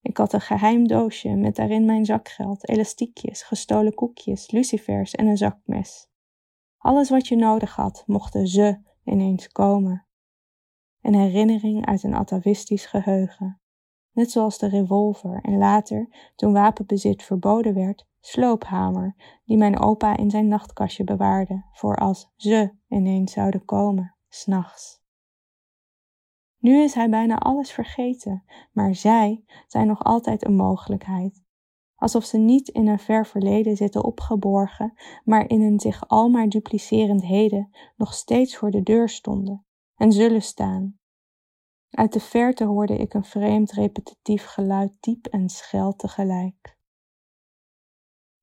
Ik 0.00 0.16
had 0.16 0.32
een 0.32 0.40
geheim 0.40 0.86
doosje 0.86 1.34
met 1.34 1.56
daarin 1.56 1.84
mijn 1.84 2.04
zakgeld, 2.04 2.68
elastiekjes, 2.68 3.42
gestolen 3.42 3.94
koekjes, 3.94 4.50
lucifers 4.50 5.14
en 5.14 5.26
een 5.26 5.36
zakmes. 5.36 6.08
Alles 6.78 7.10
wat 7.10 7.28
je 7.28 7.36
nodig 7.36 7.76
had, 7.76 8.04
mochten 8.06 8.46
ze 8.46 8.80
ineens 9.04 9.48
komen. 9.48 10.06
Een 11.00 11.14
herinnering 11.14 11.86
uit 11.86 12.02
een 12.02 12.14
atavistisch 12.14 12.86
geheugen. 12.86 13.60
Net 14.12 14.30
zoals 14.30 14.58
de 14.58 14.68
revolver 14.68 15.40
en 15.42 15.58
later, 15.58 16.32
toen 16.36 16.52
wapenbezit 16.52 17.22
verboden 17.22 17.74
werd, 17.74 18.07
sloophamer, 18.20 19.40
die 19.44 19.56
mijn 19.56 19.78
opa 19.78 20.16
in 20.16 20.30
zijn 20.30 20.48
nachtkastje 20.48 21.04
bewaarde, 21.04 21.64
voor 21.72 21.96
als 21.96 22.32
ze 22.36 22.74
ineens 22.88 23.32
zouden 23.32 23.64
komen, 23.64 24.16
s'nachts. 24.28 25.02
Nu 26.58 26.82
is 26.82 26.94
hij 26.94 27.08
bijna 27.08 27.38
alles 27.38 27.72
vergeten, 27.72 28.44
maar 28.72 28.94
zij 28.94 29.44
zijn 29.66 29.86
nog 29.86 30.04
altijd 30.04 30.44
een 30.44 30.56
mogelijkheid. 30.56 31.46
Alsof 31.94 32.24
ze 32.24 32.38
niet 32.38 32.68
in 32.68 32.86
een 32.86 32.98
ver 32.98 33.26
verleden 33.26 33.76
zitten 33.76 34.04
opgeborgen, 34.04 34.92
maar 35.24 35.48
in 35.48 35.60
een 35.60 35.80
zich 35.80 36.08
almaar 36.08 36.48
duplicerend 36.48 37.22
heden 37.24 37.70
nog 37.96 38.14
steeds 38.14 38.56
voor 38.56 38.70
de 38.70 38.82
deur 38.82 39.08
stonden 39.08 39.66
en 39.96 40.12
zullen 40.12 40.42
staan. 40.42 40.98
Uit 41.90 42.12
de 42.12 42.20
verte 42.20 42.64
hoorde 42.64 42.96
ik 42.96 43.14
een 43.14 43.24
vreemd 43.24 43.72
repetitief 43.72 44.44
geluid 44.44 44.92
diep 45.00 45.26
en 45.26 45.48
schel 45.48 45.96
tegelijk. 45.96 46.77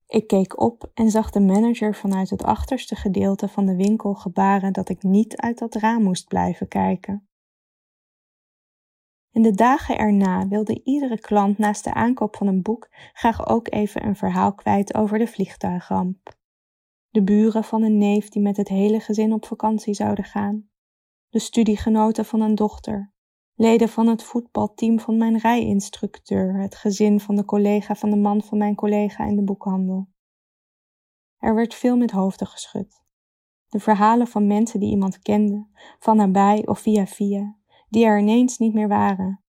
Ik 0.06 0.26
keek 0.26 0.60
op 0.60 0.90
en 0.94 1.10
zag 1.10 1.30
de 1.30 1.40
manager 1.40 1.94
vanuit 1.94 2.30
het 2.30 2.42
achterste 2.42 2.96
gedeelte 2.96 3.48
van 3.48 3.66
de 3.66 3.76
winkel 3.76 4.14
gebaren 4.14 4.72
dat 4.72 4.88
ik 4.88 5.02
niet 5.02 5.36
uit 5.36 5.58
dat 5.58 5.74
raam 5.74 6.02
moest 6.02 6.28
blijven 6.28 6.68
kijken. 6.68 7.28
In 9.30 9.42
de 9.42 9.50
dagen 9.50 9.98
erna 9.98 10.48
wilde 10.48 10.80
iedere 10.84 11.20
klant 11.20 11.58
naast 11.58 11.84
de 11.84 11.94
aankoop 11.94 12.36
van 12.36 12.46
een 12.46 12.62
boek 12.62 12.88
graag 13.12 13.46
ook 13.46 13.72
even 13.72 14.06
een 14.06 14.16
verhaal 14.16 14.54
kwijt 14.54 14.94
over 14.94 15.18
de 15.18 15.26
vliegtuigramp. 15.26 16.36
De 17.08 17.22
buren 17.22 17.64
van 17.64 17.82
een 17.82 17.98
neef 17.98 18.28
die 18.28 18.42
met 18.42 18.56
het 18.56 18.68
hele 18.68 19.00
gezin 19.00 19.32
op 19.32 19.46
vakantie 19.46 19.94
zouden 19.94 20.24
gaan. 20.24 20.68
De 21.28 21.38
studiegenoten 21.38 22.24
van 22.24 22.40
een 22.40 22.54
dochter. 22.54 23.14
Leden 23.58 23.88
van 23.88 24.06
het 24.06 24.22
voetbalteam 24.22 25.00
van 25.00 25.16
mijn 25.16 25.38
rijinstructeur. 25.38 26.60
Het 26.60 26.74
gezin 26.74 27.20
van 27.20 27.36
de 27.36 27.44
collega 27.44 27.94
van 27.94 28.10
de 28.10 28.16
man 28.16 28.42
van 28.42 28.58
mijn 28.58 28.74
collega 28.74 29.24
in 29.24 29.36
de 29.36 29.44
boekhandel. 29.44 30.08
Er 31.38 31.54
werd 31.54 31.74
veel 31.74 31.96
met 31.96 32.10
hoofden 32.10 32.46
geschud. 32.46 33.04
De 33.68 33.80
verhalen 33.80 34.26
van 34.26 34.46
mensen 34.46 34.80
die 34.80 34.90
iemand 34.90 35.18
kenden, 35.18 35.70
van 35.98 36.16
nabij 36.16 36.66
of 36.66 36.78
via 36.78 37.06
via, 37.06 37.56
die 37.88 38.04
er 38.04 38.18
ineens 38.18 38.58
niet 38.58 38.74
meer 38.74 38.88
waren. 38.88 39.44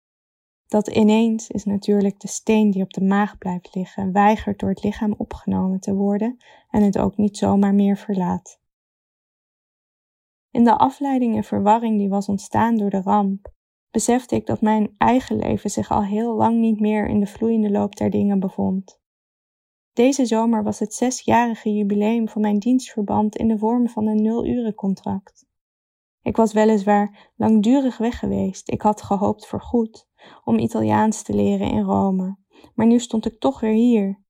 Dat 0.68 0.88
ineens 0.88 1.50
is 1.50 1.64
natuurlijk 1.64 2.20
de 2.20 2.28
steen 2.28 2.72
die 2.72 2.84
op 2.84 2.94
de 2.94 3.04
maag 3.04 3.38
blijft 3.38 3.76
liggen, 3.76 4.12
weigert 4.12 4.60
door 4.60 4.70
het 4.70 4.84
lichaam 4.84 5.14
opgenomen 5.18 5.80
te 5.80 5.94
worden 5.94 6.38
en 6.70 6.84
het 6.84 6.98
ook 6.98 7.18
niet 7.18 7.38
zomaar 7.38 7.74
meer 7.74 7.98
verlaat. 7.98 8.60
In 10.52 10.64
de 10.64 10.78
afleiding 10.78 11.36
en 11.36 11.44
verwarring 11.44 11.98
die 11.98 12.10
was 12.10 12.28
ontstaan 12.28 12.78
door 12.78 12.90
de 12.90 13.02
ramp, 13.02 13.54
besefte 13.94 14.36
ik 14.36 14.46
dat 14.46 14.62
mijn 14.62 14.96
eigen 14.98 15.38
leven 15.38 15.70
zich 15.70 15.92
al 15.92 16.04
heel 16.04 16.36
lang 16.36 16.60
niet 16.60 16.80
meer 16.80 17.08
in 17.08 17.20
de 17.20 17.26
vloeiende 17.26 17.72
loop 17.72 17.96
der 17.96 18.10
dingen 18.10 18.40
bevond. 18.40 19.02
Deze 19.94 20.26
zomer 20.26 20.64
was 20.64 20.80
het 20.80 20.94
zesjarige 20.94 21.74
jubileum 21.74 22.30
van 22.30 22.42
mijn 22.42 22.60
dienstverband 22.60 23.36
in 23.36 23.48
de 23.48 23.58
vorm 23.58 23.90
van 23.90 24.08
een 24.08 24.22
nul-urencontract. 24.22 25.46
Ik 26.22 26.36
was 26.36 26.54
weliswaar 26.54 27.32
langdurig 27.36 27.98
weg 27.98 28.20
geweest. 28.20 28.70
Ik 28.72 28.82
had 28.82 29.02
gehoopt 29.02 29.48
voor 29.48 29.62
goed 29.62 30.08
om 30.44 30.60
Italiaans 30.60 31.24
te 31.24 31.34
leren 31.34 31.72
in 31.72 31.84
Rome. 31.84 32.38
Maar 32.76 32.88
nu 32.88 33.00
stond 33.00 33.26
ik 33.26 33.40
toch 33.40 33.60
weer 33.60 33.74
hier. 33.74 34.23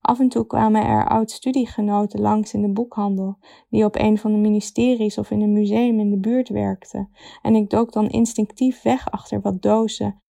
Af 0.00 0.18
en 0.18 0.28
toe 0.28 0.46
kwamen 0.46 0.84
er 0.84 1.08
oud-studiegenoten 1.08 2.20
langs 2.20 2.54
in 2.54 2.62
de 2.62 2.72
boekhandel, 2.72 3.38
die 3.68 3.84
op 3.84 3.96
een 3.96 4.18
van 4.18 4.32
de 4.32 4.38
ministeries 4.38 5.18
of 5.18 5.30
in 5.30 5.40
een 5.40 5.52
museum 5.52 6.00
in 6.00 6.10
de 6.10 6.18
buurt 6.18 6.48
werkten, 6.48 7.10
en 7.42 7.54
ik 7.54 7.70
dook 7.70 7.92
dan 7.92 8.08
instinctief 8.08 8.82
weg 8.82 9.10
achter 9.10 9.40
wat 9.40 9.62
dozen 9.62 10.22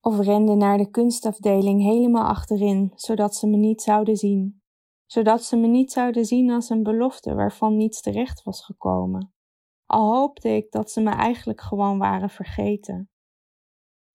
of 0.00 0.18
rende 0.18 0.54
naar 0.54 0.78
de 0.78 0.90
kunstafdeling 0.90 1.82
helemaal 1.82 2.24
achterin, 2.24 2.92
zodat 2.94 3.34
ze 3.34 3.46
me 3.46 3.56
niet 3.56 3.82
zouden 3.82 4.16
zien. 4.16 4.62
Zodat 5.06 5.44
ze 5.44 5.56
me 5.56 5.66
niet 5.66 5.92
zouden 5.92 6.24
zien 6.24 6.50
als 6.50 6.68
een 6.68 6.82
belofte 6.82 7.34
waarvan 7.34 7.76
niets 7.76 8.00
terecht 8.00 8.42
was 8.42 8.64
gekomen 8.64 9.34
al 9.86 10.14
hoopte 10.14 10.48
ik 10.48 10.70
dat 10.70 10.90
ze 10.90 11.00
me 11.00 11.10
eigenlijk 11.10 11.60
gewoon 11.60 11.98
waren 11.98 12.30
vergeten. 12.30 13.08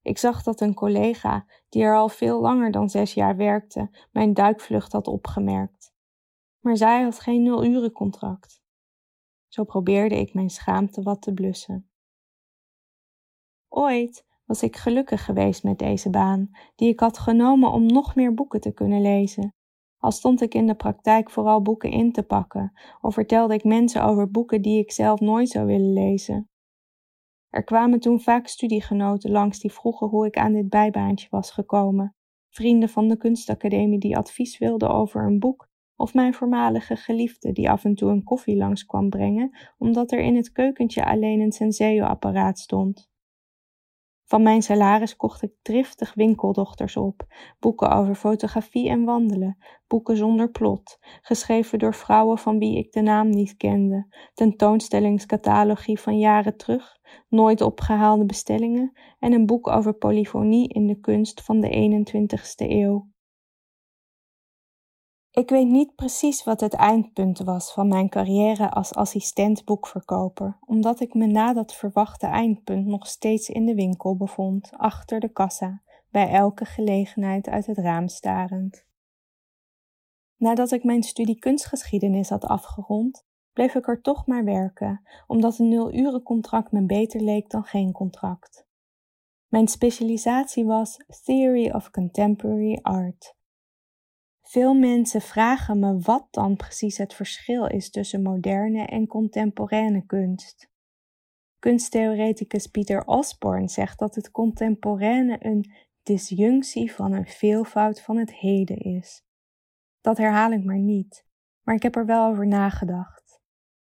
Ik 0.01 0.17
zag 0.17 0.43
dat 0.43 0.61
een 0.61 0.73
collega, 0.73 1.45
die 1.69 1.83
er 1.83 1.95
al 1.95 2.09
veel 2.09 2.41
langer 2.41 2.71
dan 2.71 2.89
zes 2.89 3.13
jaar 3.13 3.35
werkte, 3.35 4.07
mijn 4.11 4.33
duikvlucht 4.33 4.91
had 4.91 5.07
opgemerkt. 5.07 5.93
Maar 6.59 6.77
zij 6.77 7.03
had 7.03 7.19
geen 7.19 7.43
nul-urencontract. 7.43 8.61
Zo 9.47 9.63
probeerde 9.63 10.19
ik 10.19 10.33
mijn 10.33 10.49
schaamte 10.49 11.01
wat 11.01 11.21
te 11.21 11.33
blussen. 11.33 11.89
Ooit 13.67 14.27
was 14.45 14.63
ik 14.63 14.75
gelukkig 14.75 15.25
geweest 15.25 15.63
met 15.63 15.79
deze 15.79 16.09
baan, 16.09 16.49
die 16.75 16.89
ik 16.89 16.99
had 16.99 17.17
genomen 17.17 17.71
om 17.71 17.85
nog 17.85 18.15
meer 18.15 18.33
boeken 18.33 18.61
te 18.61 18.71
kunnen 18.71 19.01
lezen, 19.01 19.53
al 19.99 20.11
stond 20.11 20.41
ik 20.41 20.53
in 20.53 20.67
de 20.67 20.75
praktijk 20.75 21.29
vooral 21.29 21.61
boeken 21.61 21.91
in 21.91 22.11
te 22.11 22.23
pakken, 22.23 22.79
of 23.01 23.13
vertelde 23.13 23.53
ik 23.53 23.63
mensen 23.63 24.03
over 24.03 24.31
boeken 24.31 24.61
die 24.61 24.79
ik 24.79 24.91
zelf 24.91 25.19
nooit 25.19 25.49
zou 25.49 25.65
willen 25.65 25.93
lezen. 25.93 26.49
Er 27.49 27.63
kwamen 27.63 27.99
toen 27.99 28.21
vaak 28.21 28.47
studiegenoten 28.47 29.31
langs 29.31 29.59
die 29.59 29.71
vroegen 29.71 30.07
hoe 30.07 30.25
ik 30.25 30.37
aan 30.37 30.53
dit 30.53 30.69
bijbaantje 30.69 31.27
was 31.29 31.51
gekomen, 31.51 32.15
vrienden 32.49 32.89
van 32.89 33.07
de 33.07 33.17
kunstacademie 33.17 33.99
die 33.99 34.17
advies 34.17 34.57
wilden 34.57 34.89
over 34.89 35.25
een 35.25 35.39
boek, 35.39 35.69
of 35.95 36.13
mijn 36.13 36.33
voormalige 36.33 36.95
geliefde 36.95 37.51
die 37.51 37.69
af 37.69 37.83
en 37.85 37.95
toe 37.95 38.09
een 38.11 38.23
koffie 38.23 38.57
langs 38.57 38.85
kwam 38.85 39.09
brengen, 39.09 39.57
omdat 39.77 40.11
er 40.11 40.19
in 40.19 40.35
het 40.35 40.51
keukentje 40.51 41.05
alleen 41.05 41.39
een 41.39 41.51
Senseo-apparaat 41.51 42.59
stond. 42.59 43.08
Van 44.29 44.41
mijn 44.41 44.61
salaris 44.61 45.15
kocht 45.15 45.41
ik 45.41 45.51
driftig 45.61 46.13
winkeldochters 46.13 46.97
op, 46.97 47.25
boeken 47.59 47.91
over 47.91 48.15
fotografie 48.15 48.89
en 48.89 49.03
wandelen, 49.03 49.57
boeken 49.87 50.17
zonder 50.17 50.51
plot, 50.51 50.97
geschreven 51.21 51.79
door 51.79 51.93
vrouwen 51.93 52.37
van 52.37 52.59
wie 52.59 52.77
ik 52.77 52.91
de 52.91 53.01
naam 53.01 53.29
niet 53.29 53.57
kende, 53.57 54.07
tentoonstellingscatalogie 54.33 55.99
van 55.99 56.19
jaren 56.19 56.57
terug, 56.57 56.97
nooit 57.29 57.61
opgehaalde 57.61 58.25
bestellingen. 58.25 58.91
En 59.19 59.33
een 59.33 59.45
boek 59.45 59.67
over 59.67 59.93
polyfonie 59.93 60.67
in 60.67 60.87
de 60.87 60.99
kunst 60.99 61.41
van 61.41 61.59
de 61.59 61.69
21ste 61.69 62.69
eeuw. 62.69 63.07
Ik 65.39 65.49
weet 65.49 65.67
niet 65.67 65.95
precies 65.95 66.43
wat 66.43 66.59
het 66.59 66.73
eindpunt 66.73 67.39
was 67.39 67.73
van 67.73 67.87
mijn 67.87 68.09
carrière 68.09 68.69
als 68.69 68.93
assistent 68.93 69.65
boekverkoper, 69.65 70.57
omdat 70.65 70.99
ik 70.99 71.13
me 71.13 71.25
na 71.25 71.53
dat 71.53 71.75
verwachte 71.75 72.27
eindpunt 72.27 72.85
nog 72.85 73.07
steeds 73.07 73.49
in 73.49 73.65
de 73.65 73.75
winkel 73.75 74.15
bevond, 74.15 74.69
achter 74.77 75.19
de 75.19 75.31
kassa, 75.31 75.81
bij 76.11 76.29
elke 76.31 76.65
gelegenheid 76.65 77.47
uit 77.47 77.65
het 77.65 77.77
raam 77.77 78.07
starend. 78.07 78.85
Nadat 80.35 80.71
ik 80.71 80.83
mijn 80.83 81.03
studie 81.03 81.39
kunstgeschiedenis 81.39 82.29
had 82.29 82.45
afgerond, 82.45 83.25
bleef 83.53 83.75
ik 83.75 83.87
er 83.87 84.01
toch 84.01 84.27
maar 84.27 84.43
werken, 84.43 85.01
omdat 85.27 85.59
een 85.59 85.69
nul-uren 85.69 86.23
contract 86.23 86.71
me 86.71 86.85
beter 86.85 87.21
leek 87.21 87.49
dan 87.49 87.63
geen 87.63 87.91
contract. 87.91 88.67
Mijn 89.47 89.67
specialisatie 89.67 90.65
was 90.65 90.97
Theory 91.23 91.69
of 91.69 91.91
Contemporary 91.91 92.79
Art. 92.81 93.37
Veel 94.49 94.73
mensen 94.73 95.21
vragen 95.21 95.79
me 95.79 95.99
wat 95.99 96.27
dan 96.31 96.55
precies 96.55 96.97
het 96.97 97.13
verschil 97.13 97.67
is 97.67 97.89
tussen 97.89 98.21
moderne 98.21 98.85
en 98.85 99.07
contemporaine 99.07 100.05
kunst. 100.05 100.69
Kunsttheoreticus 101.59 102.67
Pieter 102.67 103.05
Osborne 103.05 103.67
zegt 103.67 103.99
dat 103.99 104.15
het 104.15 104.31
contemporaine 104.31 105.45
een 105.45 105.71
disjunctie 106.03 106.93
van 106.93 107.11
een 107.11 107.25
veelvoud 107.25 108.01
van 108.01 108.17
het 108.17 108.33
heden 108.33 108.77
is. 108.77 109.23
Dat 110.01 110.17
herhaal 110.17 110.51
ik 110.51 110.63
maar 110.63 110.79
niet, 110.79 111.25
maar 111.63 111.75
ik 111.75 111.83
heb 111.83 111.95
er 111.95 112.05
wel 112.05 112.27
over 112.29 112.47
nagedacht. 112.47 113.41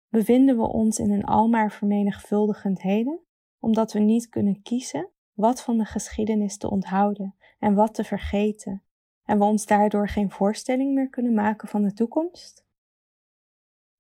Bevinden 0.10 0.58
we 0.58 0.68
ons 0.68 1.00
in 1.00 1.12
een 1.12 1.26
almaar 1.26 1.72
vermenigvuldigend 1.72 2.82
heden, 2.82 3.20
omdat 3.60 3.94
we 3.94 4.00
niet 4.00 4.30
kunnen 4.30 4.62
kiezen 4.62 5.10
wat 5.34 5.64
van 5.64 5.78
de 5.78 5.86
geschiedenis 5.86 6.58
te 6.58 6.70
onthouden 6.70 7.36
en 7.60 7.74
wat 7.74 7.94
te 7.94 8.04
vergeten, 8.04 8.84
en 9.26 9.38
we 9.38 9.44
ons 9.44 9.66
daardoor 9.66 10.10
geen 10.10 10.32
voorstelling 10.32 10.94
meer 10.94 11.10
kunnen 11.10 11.34
maken 11.34 11.68
van 11.68 11.82
de 11.82 11.94
toekomst? 11.94 12.66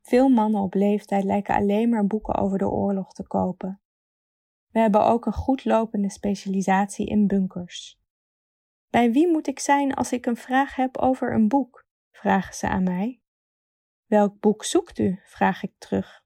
Veel 0.01 0.29
mannen 0.29 0.61
op 0.61 0.73
leeftijd 0.73 1.23
lijken 1.23 1.55
alleen 1.55 1.89
maar 1.89 2.05
boeken 2.05 2.35
over 2.35 2.57
de 2.57 2.69
oorlog 2.69 3.13
te 3.13 3.27
kopen. 3.27 3.81
We 4.67 4.79
hebben 4.79 5.05
ook 5.05 5.25
een 5.25 5.33
goed 5.33 5.65
lopende 5.65 6.09
specialisatie 6.09 7.05
in 7.05 7.27
bunkers. 7.27 7.99
Bij 8.89 9.11
wie 9.11 9.27
moet 9.27 9.47
ik 9.47 9.59
zijn 9.59 9.93
als 9.93 10.11
ik 10.11 10.25
een 10.25 10.37
vraag 10.37 10.75
heb 10.75 10.97
over 10.97 11.33
een 11.33 11.47
boek? 11.47 11.85
vragen 12.11 12.53
ze 12.53 12.67
aan 12.67 12.83
mij. 12.83 13.21
Welk 14.05 14.39
boek 14.39 14.63
zoekt 14.63 14.99
u? 14.99 15.19
vraag 15.23 15.63
ik 15.63 15.73
terug. 15.77 16.23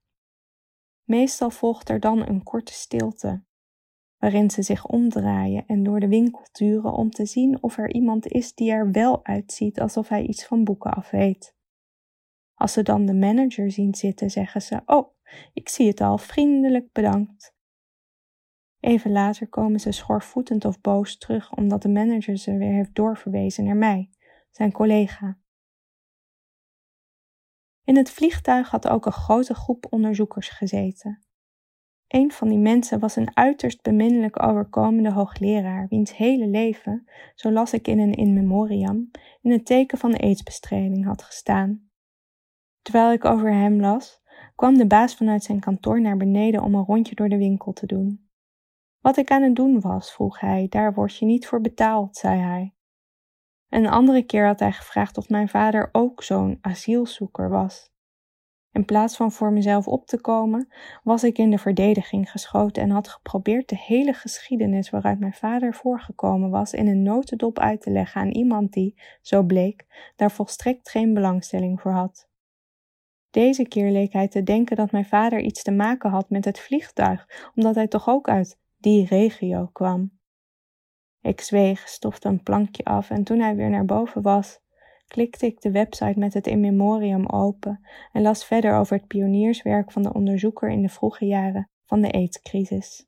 Meestal 1.03 1.49
volgt 1.49 1.89
er 1.89 1.99
dan 1.99 2.27
een 2.27 2.43
korte 2.43 2.73
stilte, 2.73 3.43
waarin 4.19 4.49
ze 4.49 4.61
zich 4.61 4.85
omdraaien 4.85 5.63
en 5.67 5.83
door 5.83 5.99
de 5.99 6.07
winkel 6.07 6.45
turen 6.51 6.93
om 6.93 7.09
te 7.09 7.25
zien 7.25 7.63
of 7.63 7.77
er 7.77 7.93
iemand 7.93 8.27
is 8.27 8.53
die 8.53 8.71
er 8.71 8.91
wel 8.91 9.25
uitziet 9.25 9.79
alsof 9.79 10.09
hij 10.09 10.23
iets 10.23 10.45
van 10.45 10.63
boeken 10.63 10.91
af 10.91 11.09
weet. 11.09 11.57
Als 12.53 12.73
ze 12.73 12.83
dan 12.83 13.05
de 13.05 13.13
manager 13.13 13.71
zien 13.71 13.95
zitten, 13.95 14.29
zeggen 14.29 14.61
ze: 14.61 14.81
Oh, 14.85 15.13
ik 15.53 15.69
zie 15.69 15.87
het 15.87 16.01
al, 16.01 16.17
vriendelijk 16.17 16.91
bedankt. 16.91 17.57
Even 18.79 19.11
later 19.11 19.47
komen 19.47 19.79
ze 19.79 19.91
schorvoetend 19.91 20.65
of 20.65 20.81
boos 20.81 21.17
terug 21.17 21.55
omdat 21.55 21.81
de 21.81 21.89
manager 21.89 22.37
ze 22.37 22.57
weer 22.57 22.73
heeft 22.73 22.95
doorverwezen 22.95 23.63
naar 23.63 23.77
mij, 23.77 24.09
zijn 24.49 24.71
collega. 24.71 25.37
In 27.83 27.97
het 27.97 28.11
vliegtuig 28.11 28.69
had 28.69 28.87
ook 28.87 29.05
een 29.05 29.11
grote 29.11 29.53
groep 29.53 29.87
onderzoekers 29.89 30.49
gezeten. 30.49 31.28
Een 32.09 32.31
van 32.31 32.49
die 32.49 32.57
mensen 32.57 32.99
was 32.99 33.15
een 33.15 33.37
uiterst 33.37 33.81
beminnelijk 33.81 34.43
overkomende 34.43 35.11
hoogleraar, 35.11 35.87
wiens 35.89 36.17
hele 36.17 36.47
leven, 36.47 37.09
zo 37.35 37.51
las 37.51 37.73
ik 37.73 37.87
in 37.87 37.99
een 37.99 38.13
in 38.13 38.33
memoriam, 38.33 39.11
in 39.41 39.51
het 39.51 39.65
teken 39.65 39.97
van 39.97 40.11
de 40.11 40.19
aidsbestrijding 40.19 41.05
had 41.05 41.23
gestaan. 41.23 41.89
Terwijl 42.81 43.11
ik 43.11 43.25
over 43.25 43.53
hem 43.53 43.79
las, 43.79 44.21
kwam 44.55 44.77
de 44.77 44.87
baas 44.87 45.15
vanuit 45.15 45.43
zijn 45.43 45.59
kantoor 45.59 46.01
naar 46.01 46.17
beneden 46.17 46.63
om 46.63 46.75
een 46.75 46.85
rondje 46.85 47.15
door 47.15 47.29
de 47.29 47.37
winkel 47.37 47.73
te 47.73 47.85
doen. 47.85 48.29
Wat 48.99 49.17
ik 49.17 49.31
aan 49.31 49.43
het 49.43 49.55
doen 49.55 49.79
was, 49.79 50.13
vroeg 50.13 50.39
hij, 50.39 50.67
daar 50.69 50.93
word 50.93 51.17
je 51.17 51.25
niet 51.25 51.47
voor 51.47 51.61
betaald, 51.61 52.17
zei 52.17 52.39
hij. 52.39 52.73
Een 53.69 53.87
andere 53.87 54.23
keer 54.23 54.45
had 54.45 54.59
hij 54.59 54.71
gevraagd 54.71 55.17
of 55.17 55.29
mijn 55.29 55.49
vader 55.49 55.89
ook 55.91 56.23
zo'n 56.23 56.57
asielzoeker 56.61 57.49
was. 57.49 57.91
In 58.79 58.85
plaats 58.85 59.15
van 59.15 59.31
voor 59.31 59.51
mezelf 59.51 59.87
op 59.87 60.05
te 60.05 60.21
komen, 60.21 60.67
was 61.03 61.23
ik 61.23 61.37
in 61.37 61.51
de 61.51 61.57
verdediging 61.57 62.31
geschoten 62.31 62.83
en 62.83 62.89
had 62.89 63.07
geprobeerd 63.07 63.69
de 63.69 63.77
hele 63.77 64.13
geschiedenis 64.13 64.89
waaruit 64.89 65.19
mijn 65.19 65.33
vader 65.33 65.73
voorgekomen 65.73 66.49
was 66.49 66.73
in 66.73 66.87
een 66.87 67.03
notendop 67.03 67.59
uit 67.59 67.81
te 67.81 67.91
leggen 67.91 68.21
aan 68.21 68.31
iemand 68.31 68.73
die, 68.73 69.01
zo 69.21 69.43
bleek, 69.43 69.85
daar 70.15 70.31
volstrekt 70.31 70.89
geen 70.89 71.13
belangstelling 71.13 71.81
voor 71.81 71.91
had. 71.91 72.29
Deze 73.29 73.67
keer 73.67 73.91
leek 73.91 74.13
hij 74.13 74.27
te 74.27 74.43
denken 74.43 74.75
dat 74.75 74.91
mijn 74.91 75.05
vader 75.05 75.39
iets 75.39 75.63
te 75.63 75.71
maken 75.71 76.09
had 76.09 76.29
met 76.29 76.45
het 76.45 76.59
vliegtuig, 76.59 77.49
omdat 77.55 77.75
hij 77.75 77.87
toch 77.87 78.09
ook 78.09 78.29
uit 78.29 78.59
die 78.77 79.05
regio 79.05 79.69
kwam. 79.71 80.11
Ik 81.21 81.41
zweeg, 81.41 81.87
stofte 81.87 82.27
een 82.27 82.43
plankje 82.43 82.83
af 82.83 83.09
en 83.09 83.23
toen 83.23 83.39
hij 83.39 83.55
weer 83.55 83.69
naar 83.69 83.85
boven 83.85 84.21
was, 84.21 84.59
klikte 85.09 85.45
ik 85.45 85.61
de 85.61 85.71
website 85.71 86.19
met 86.19 86.33
het 86.33 86.47
in 86.47 86.59
memoriam 86.59 87.25
open 87.25 87.87
en 88.11 88.21
las 88.21 88.45
verder 88.45 88.75
over 88.75 88.97
het 88.97 89.07
pionierswerk 89.07 89.91
van 89.91 90.03
de 90.03 90.13
onderzoeker 90.13 90.69
in 90.69 90.81
de 90.81 90.89
vroege 90.89 91.25
jaren 91.25 91.69
van 91.85 92.01
de 92.01 92.11
AIDS-crisis. 92.11 93.07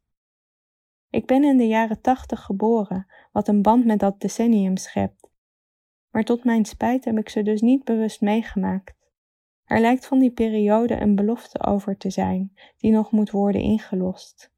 Ik 1.10 1.26
ben 1.26 1.44
in 1.44 1.58
de 1.58 1.68
jaren 1.68 2.02
tachtig 2.02 2.42
geboren, 2.42 3.08
wat 3.32 3.48
een 3.48 3.62
band 3.62 3.86
met 3.86 4.00
dat 4.00 4.20
decennium 4.20 4.78
schept. 4.78 5.30
Maar 6.10 6.24
tot 6.24 6.44
mijn 6.44 6.66
spijt 6.66 7.06
heb 7.06 7.18
ik 7.18 7.30
ze 7.30 7.44
dus 7.44 7.62
niet 7.62 7.84
bewust 7.84 8.22
meegemaakt. 8.22 8.96
Er 9.66 9.80
lijkt 9.80 10.06
van 10.06 10.20
die 10.20 10.32
periode 10.32 11.02
een 11.02 11.16
belofte 11.16 11.64
over 11.64 11.98
te 11.98 12.10
zijn, 12.10 12.54
die 12.78 12.92
nog 12.92 13.12
moet 13.12 13.32
worden 13.32 13.62
ingelost. 13.62 14.52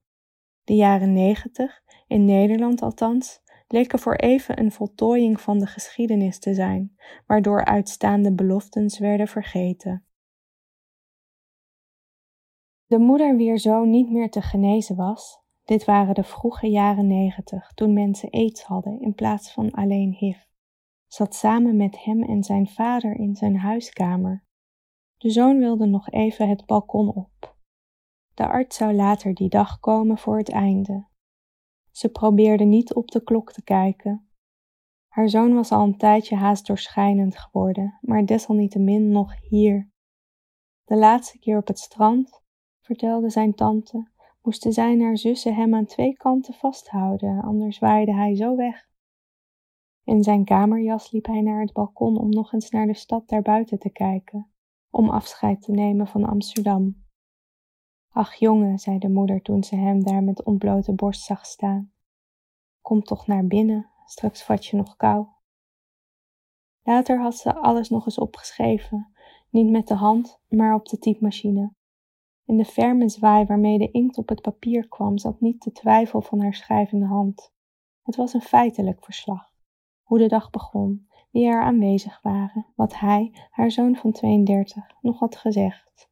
De 0.64 0.76
jaren 0.76 1.14
negentig, 1.14 1.82
in 2.08 2.26
Nederland 2.26 2.82
althans, 2.82 3.42
leken 3.74 4.00
voor 4.00 4.16
even 4.16 4.60
een 4.60 4.72
voltooiing 4.72 5.42
van 5.42 5.60
de 5.60 5.66
geschiedenis 5.66 6.40
te 6.40 6.54
zijn, 6.54 6.96
waardoor 7.28 7.66
uitstaande 7.66 8.34
beloftes 8.34 9.00
werden 9.00 9.28
vergeten. 9.28 10.06
De 12.86 12.98
moeder 12.98 13.36
wier 13.36 13.60
zoon 13.60 13.90
niet 13.90 14.10
meer 14.12 14.30
te 14.30 14.42
genezen 14.42 14.96
was, 14.96 15.42
dit 15.64 15.86
waren 15.86 16.16
de 16.16 16.24
vroege 16.24 16.68
jaren 16.68 17.08
negentig, 17.08 17.72
toen 17.74 17.94
mensen 17.94 18.30
aids 18.30 18.64
hadden 18.64 19.02
in 19.02 19.14
plaats 19.14 19.54
van 19.54 19.72
alleen 19.72 20.12
HIV, 20.12 20.38
zat 21.08 21.36
samen 21.36 21.76
met 21.76 22.04
hem 22.04 22.24
en 22.24 22.44
zijn 22.44 22.68
vader 22.68 23.16
in 23.16 23.36
zijn 23.36 23.58
huiskamer. 23.58 24.44
De 25.18 25.30
zoon 25.30 25.60
wilde 25.60 25.86
nog 25.86 26.10
even 26.10 26.50
het 26.50 26.66
balkon 26.66 27.14
op. 27.14 27.56
De 28.34 28.48
arts 28.48 28.78
zou 28.78 28.94
later 28.94 29.34
die 29.34 29.50
dag 29.50 29.80
komen 29.80 30.18
voor 30.18 30.38
het 30.38 30.50
einde, 30.50 31.12
ze 31.94 32.10
probeerde 32.10 32.64
niet 32.64 32.94
op 32.94 33.12
de 33.12 33.24
klok 33.24 33.52
te 33.52 33.64
kijken. 33.64 34.28
Haar 35.08 35.30
zoon 35.30 35.54
was 35.54 35.72
al 35.72 35.84
een 35.84 35.98
tijdje 35.98 36.36
haast 36.36 36.68
doorschijnend 36.68 37.38
geworden, 37.38 37.98
maar 38.02 38.26
desalniettemin 38.26 39.10
nog 39.10 39.34
hier. 39.50 39.92
De 40.84 40.96
laatste 40.96 41.40
keer 41.40 41.58
op 41.58 41.68
het 41.68 41.80
strand, 41.80 42.42
vertelde 42.82 43.30
zijn 43.30 43.56
tante, 43.56 44.08
moesten 44.42 44.74
zijn 44.74 45.02
haar 45.02 45.18
zussen 45.18 45.56
hem 45.56 45.76
aan 45.76 45.86
twee 45.86 46.14
kanten 46.14 46.54
vasthouden, 46.54 47.42
anders 47.42 47.80
waaide 47.80 48.14
hij 48.14 48.36
zo 48.36 48.56
weg. 48.56 48.88
In 50.04 50.24
zijn 50.24 50.46
kamerjas 50.46 51.12
liep 51.12 51.26
hij 51.26 51.42
naar 51.42 51.62
het 51.62 51.74
balkon 51.74 52.18
om 52.18 52.30
nog 52.30 52.54
eens 52.54 52.70
naar 52.70 52.88
de 52.88 52.94
stad 52.94 53.30
daarbuiten 53.30 53.80
te 53.80 53.90
kijken, 53.90 54.52
om 54.90 55.10
afscheid 55.10 55.62
te 55.62 55.72
nemen 55.72 56.08
van 56.08 56.24
Amsterdam. 56.24 57.03
Ach 58.16 58.34
jongen, 58.34 58.80
zei 58.80 59.00
de 59.00 59.10
moeder 59.10 59.42
toen 59.42 59.64
ze 59.64 59.76
hem 59.76 60.04
daar 60.04 60.24
met 60.24 60.44
ontblote 60.44 60.94
borst 60.94 61.24
zag 61.24 61.46
staan. 61.46 61.92
Kom 62.82 63.04
toch 63.04 63.28
naar 63.28 63.48
binnen, 63.48 63.90
straks 64.06 64.44
vat 64.44 64.66
je 64.66 64.78
nog 64.78 64.96
kou. 64.96 65.28
Later 66.84 67.22
had 67.22 67.36
ze 67.36 67.56
alles 67.56 67.90
nog 67.90 68.06
eens 68.06 68.20
opgeschreven, 68.20 69.14
niet 69.50 69.70
met 69.70 69.88
de 69.88 69.94
hand, 69.94 70.40
maar 70.50 70.74
op 70.74 70.86
de 70.86 70.98
typemachine. 70.98 71.74
In 72.46 72.58
de 72.58 72.66
ferme 72.66 73.10
zwaai 73.10 73.46
waarmee 73.46 73.78
de 73.78 73.92
inkt 73.92 74.18
op 74.18 74.30
het 74.30 74.42
papier 74.42 74.88
kwam, 74.88 75.18
zat 75.18 75.40
niet 75.40 75.64
de 75.64 75.72
twijfel 75.72 76.22
van 76.22 76.42
haar 76.42 76.54
schrijvende 76.54 77.06
hand. 77.06 77.54
Het 78.02 78.16
was 78.16 78.34
een 78.34 78.42
feitelijk 78.42 79.04
verslag. 79.04 79.52
Hoe 80.02 80.18
de 80.18 80.28
dag 80.28 80.50
begon, 80.50 81.08
wie 81.32 81.48
er 81.48 81.62
aanwezig 81.62 82.22
waren, 82.22 82.66
wat 82.76 83.00
hij, 83.00 83.48
haar 83.50 83.72
zoon 83.72 83.96
van 83.96 84.12
32, 84.12 84.92
nog 85.02 85.20
had 85.20 85.36
gezegd. 85.36 86.12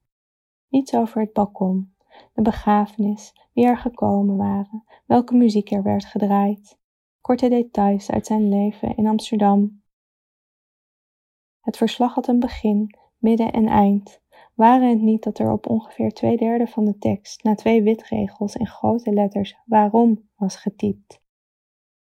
Niets 0.67 0.95
over 0.95 1.21
het 1.21 1.33
balkon, 1.33 1.90
de 2.33 2.41
begrafenis, 2.41 3.33
wie 3.53 3.65
er 3.65 3.77
gekomen 3.77 4.37
waren, 4.37 4.83
welke 5.05 5.35
muziek 5.35 5.71
er 5.71 5.83
werd 5.83 6.05
gedraaid, 6.05 6.79
korte 7.21 7.49
details 7.49 8.11
uit 8.11 8.25
zijn 8.25 8.49
leven 8.49 8.95
in 8.95 9.07
Amsterdam. 9.07 9.83
Het 11.59 11.77
verslag 11.77 12.13
had 12.13 12.27
een 12.27 12.39
begin, 12.39 12.95
midden 13.17 13.51
en 13.51 13.67
eind. 13.67 14.21
Waren 14.53 14.89
het 14.89 15.01
niet 15.01 15.23
dat 15.23 15.39
er 15.39 15.51
op 15.51 15.67
ongeveer 15.67 16.11
twee 16.11 16.37
derde 16.37 16.67
van 16.67 16.85
de 16.85 16.97
tekst, 16.97 17.43
na 17.43 17.55
twee 17.55 17.83
witregels 17.83 18.55
in 18.55 18.67
grote 18.67 19.13
letters, 19.13 19.57
waarom 19.65 20.29
was 20.35 20.55
getypt? 20.55 21.21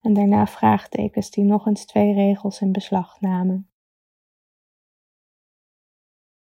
En 0.01 0.13
daarna 0.13 0.47
vraagtekens 0.47 1.31
die 1.31 1.45
nog 1.45 1.67
eens 1.67 1.85
twee 1.85 2.13
regels 2.13 2.61
in 2.61 2.73
beslag 2.73 3.21
namen. 3.21 3.69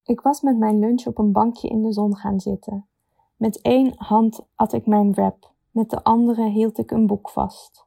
Ik 0.04 0.20
was 0.20 0.40
met 0.40 0.58
mijn 0.58 0.78
lunch 0.78 1.06
op 1.06 1.18
een 1.18 1.32
bankje 1.32 1.68
in 1.68 1.82
de 1.82 1.92
zon 1.92 2.16
gaan 2.16 2.40
zitten. 2.40 2.88
Met 3.38 3.60
één 3.60 3.92
hand 3.96 4.48
at 4.54 4.72
ik 4.72 4.86
mijn 4.86 5.12
wrap, 5.12 5.54
met 5.70 5.90
de 5.90 6.04
andere 6.04 6.48
hield 6.48 6.78
ik 6.78 6.90
een 6.90 7.06
boek 7.06 7.30
vast. 7.30 7.86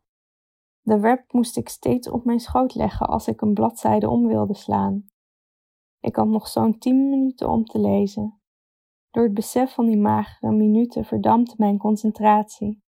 De 0.81 0.99
wrap 0.99 1.33
moest 1.33 1.57
ik 1.57 1.69
steeds 1.69 2.09
op 2.09 2.25
mijn 2.25 2.39
schoot 2.39 2.75
leggen 2.75 3.07
als 3.07 3.27
ik 3.27 3.41
een 3.41 3.53
bladzijde 3.53 4.09
om 4.09 4.27
wilde 4.27 4.53
slaan. 4.53 5.05
Ik 5.99 6.15
had 6.15 6.27
nog 6.27 6.47
zo'n 6.47 6.77
tien 6.77 7.09
minuten 7.09 7.49
om 7.49 7.65
te 7.65 7.79
lezen. 7.79 8.41
Door 9.09 9.23
het 9.23 9.33
besef 9.33 9.73
van 9.73 9.85
die 9.85 9.97
magere 9.97 10.51
minuten 10.51 11.05
verdampte 11.05 11.55
mijn 11.57 11.77
concentratie. 11.77 12.83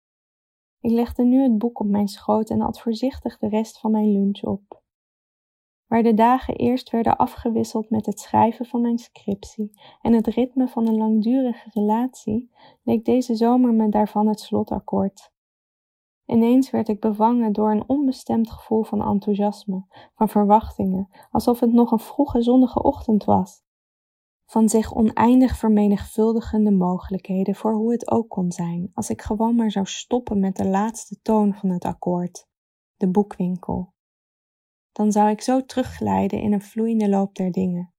Ik 0.80 0.90
legde 0.90 1.24
nu 1.24 1.42
het 1.42 1.58
boek 1.58 1.80
op 1.80 1.86
mijn 1.86 2.08
schoot 2.08 2.50
en 2.50 2.60
at 2.60 2.80
voorzichtig 2.80 3.38
de 3.38 3.48
rest 3.48 3.78
van 3.78 3.90
mijn 3.90 4.12
lunch 4.12 4.42
op. 4.42 4.81
Waar 5.92 6.02
de 6.02 6.14
dagen 6.14 6.56
eerst 6.56 6.90
werden 6.90 7.16
afgewisseld 7.16 7.90
met 7.90 8.06
het 8.06 8.20
schrijven 8.20 8.66
van 8.66 8.80
mijn 8.80 8.98
scriptie 8.98 9.80
en 10.02 10.12
het 10.12 10.26
ritme 10.26 10.68
van 10.68 10.86
een 10.86 10.96
langdurige 10.96 11.70
relatie, 11.72 12.50
leek 12.82 13.04
deze 13.04 13.34
zomer 13.34 13.74
me 13.74 13.88
daarvan 13.88 14.26
het 14.26 14.40
slotakkoord. 14.40 15.32
Ineens 16.26 16.70
werd 16.70 16.88
ik 16.88 17.00
bevangen 17.00 17.52
door 17.52 17.70
een 17.70 17.88
onbestemd 17.88 18.50
gevoel 18.50 18.82
van 18.82 19.02
enthousiasme, 19.02 19.84
van 20.14 20.28
verwachtingen, 20.28 21.08
alsof 21.30 21.60
het 21.60 21.72
nog 21.72 21.90
een 21.90 21.98
vroege 21.98 22.42
zonnige 22.42 22.82
ochtend 22.82 23.24
was. 23.24 23.62
Van 24.44 24.68
zich 24.68 24.94
oneindig 24.94 25.56
vermenigvuldigende 25.56 26.70
mogelijkheden 26.70 27.54
voor 27.54 27.74
hoe 27.74 27.92
het 27.92 28.10
ook 28.10 28.28
kon 28.28 28.52
zijn 28.52 28.90
als 28.94 29.10
ik 29.10 29.22
gewoon 29.22 29.54
maar 29.54 29.70
zou 29.70 29.86
stoppen 29.86 30.40
met 30.40 30.56
de 30.56 30.66
laatste 30.66 31.20
toon 31.22 31.54
van 31.54 31.70
het 31.70 31.84
akkoord, 31.84 32.48
de 32.96 33.10
boekwinkel. 33.10 33.91
Dan 34.92 35.12
zou 35.12 35.30
ik 35.30 35.40
zo 35.40 35.64
terugglijden 35.64 36.40
in 36.40 36.52
een 36.52 36.62
vloeiende 36.62 37.08
loop 37.08 37.34
der 37.34 37.50
dingen, 37.50 37.94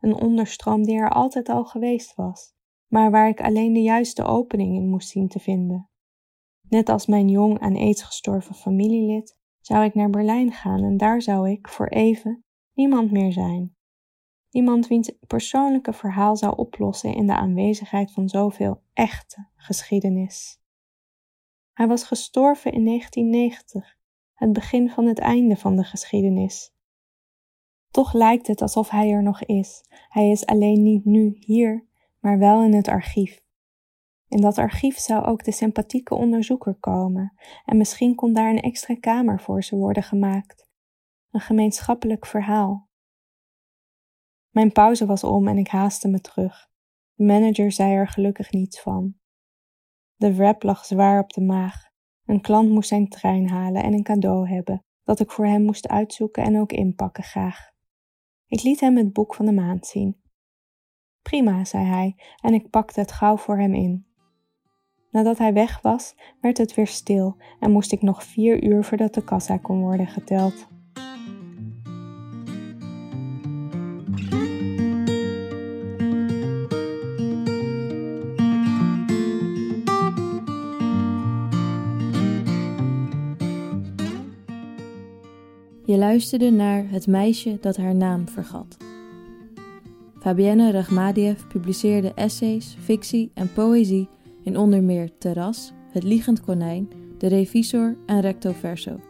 een 0.00 0.14
onderstroom 0.14 0.82
die 0.82 0.96
er 0.96 1.10
altijd 1.10 1.48
al 1.48 1.64
geweest 1.64 2.14
was, 2.14 2.54
maar 2.86 3.10
waar 3.10 3.28
ik 3.28 3.40
alleen 3.40 3.72
de 3.72 3.82
juiste 3.82 4.24
opening 4.24 4.76
in 4.76 4.88
moest 4.88 5.08
zien 5.08 5.28
te 5.28 5.38
vinden. 5.38 5.88
Net 6.68 6.88
als 6.88 7.06
mijn 7.06 7.28
jong 7.28 7.58
aan 7.60 7.76
aids 7.76 8.02
gestorven 8.02 8.54
familielid, 8.54 9.36
zou 9.60 9.84
ik 9.84 9.94
naar 9.94 10.10
Berlijn 10.10 10.52
gaan 10.52 10.82
en 10.82 10.96
daar 10.96 11.22
zou 11.22 11.50
ik, 11.50 11.68
voor 11.68 11.88
even, 11.88 12.44
niemand 12.72 13.10
meer 13.10 13.32
zijn. 13.32 13.76
Iemand 14.50 14.86
wiens 14.86 15.12
persoonlijke 15.26 15.92
verhaal 15.92 16.36
zou 16.36 16.56
oplossen 16.56 17.14
in 17.14 17.26
de 17.26 17.34
aanwezigheid 17.34 18.12
van 18.12 18.28
zoveel 18.28 18.82
echte 18.92 19.48
geschiedenis. 19.56 20.62
Hij 21.72 21.86
was 21.86 22.04
gestorven 22.04 22.72
in 22.72 22.84
1990, 22.84 23.96
het 24.34 24.52
begin 24.52 24.90
van 24.90 25.06
het 25.06 25.18
einde 25.18 25.56
van 25.56 25.76
de 25.76 25.84
geschiedenis. 25.84 26.72
Toch 27.90 28.12
lijkt 28.12 28.46
het 28.46 28.62
alsof 28.62 28.90
hij 28.90 29.10
er 29.10 29.22
nog 29.22 29.42
is. 29.42 29.84
Hij 30.08 30.30
is 30.30 30.46
alleen 30.46 30.82
niet 30.82 31.04
nu 31.04 31.36
hier, 31.38 31.86
maar 32.18 32.38
wel 32.38 32.64
in 32.64 32.74
het 32.74 32.88
archief. 32.88 33.42
In 34.28 34.40
dat 34.40 34.58
archief 34.58 34.98
zou 34.98 35.24
ook 35.24 35.44
de 35.44 35.52
sympathieke 35.52 36.14
onderzoeker 36.14 36.74
komen 36.74 37.32
en 37.64 37.76
misschien 37.76 38.14
kon 38.14 38.32
daar 38.32 38.50
een 38.50 38.60
extra 38.60 38.94
kamer 38.94 39.40
voor 39.40 39.64
ze 39.64 39.76
worden 39.76 40.02
gemaakt. 40.02 40.68
Een 41.30 41.40
gemeenschappelijk 41.40 42.26
verhaal. 42.26 42.88
Mijn 44.50 44.72
pauze 44.72 45.06
was 45.06 45.24
om 45.24 45.48
en 45.48 45.58
ik 45.58 45.68
haastte 45.68 46.08
me 46.08 46.20
terug. 46.20 46.70
De 47.14 47.24
manager 47.24 47.72
zei 47.72 47.92
er 47.92 48.08
gelukkig 48.08 48.50
niets 48.50 48.80
van. 48.80 49.14
De 50.16 50.34
wrap 50.34 50.62
lag 50.62 50.84
zwaar 50.84 51.20
op 51.20 51.32
de 51.32 51.40
maag. 51.40 51.92
Een 52.26 52.40
klant 52.40 52.70
moest 52.70 52.88
zijn 52.88 53.08
trein 53.08 53.48
halen 53.48 53.82
en 53.82 53.92
een 53.92 54.02
cadeau 54.02 54.48
hebben, 54.48 54.84
dat 55.04 55.20
ik 55.20 55.30
voor 55.30 55.46
hem 55.46 55.62
moest 55.62 55.88
uitzoeken 55.88 56.42
en 56.44 56.60
ook 56.60 56.72
inpakken 56.72 57.24
graag. 57.24 57.70
Ik 58.46 58.62
liet 58.62 58.80
hem 58.80 58.96
het 58.96 59.12
boek 59.12 59.34
van 59.34 59.46
de 59.46 59.52
maand 59.52 59.86
zien. 59.86 60.20
Prima, 61.22 61.64
zei 61.64 61.84
hij, 61.84 62.16
en 62.40 62.54
ik 62.54 62.70
pakte 62.70 63.00
het 63.00 63.12
gauw 63.12 63.36
voor 63.36 63.58
hem 63.58 63.74
in. 63.74 64.06
Nadat 65.10 65.38
hij 65.38 65.52
weg 65.52 65.80
was, 65.80 66.14
werd 66.40 66.58
het 66.58 66.74
weer 66.74 66.86
stil 66.86 67.36
en 67.60 67.70
moest 67.70 67.92
ik 67.92 68.02
nog 68.02 68.24
vier 68.24 68.64
uur 68.64 68.84
voordat 68.84 69.14
de 69.14 69.24
kassa 69.24 69.56
kon 69.56 69.80
worden 69.80 70.06
geteld. 70.06 70.68
Je 85.94 86.00
luisterde 86.00 86.50
naar 86.50 86.84
Het 86.90 87.06
meisje 87.06 87.58
dat 87.60 87.76
haar 87.76 87.94
naam 87.94 88.28
vergat. 88.28 88.76
Fabienne 90.18 90.70
Rachmadiev 90.70 91.46
publiceerde 91.48 92.12
essays, 92.14 92.76
fictie 92.80 93.30
en 93.34 93.52
poëzie 93.52 94.08
in 94.42 94.58
onder 94.58 94.82
meer 94.82 95.10
Terras, 95.18 95.72
Het 95.90 96.02
Liegend 96.02 96.40
Konijn, 96.40 96.88
De 97.18 97.26
Revisor 97.26 97.96
en 98.06 98.20
Recto 98.20 98.52
Verso. 98.52 99.00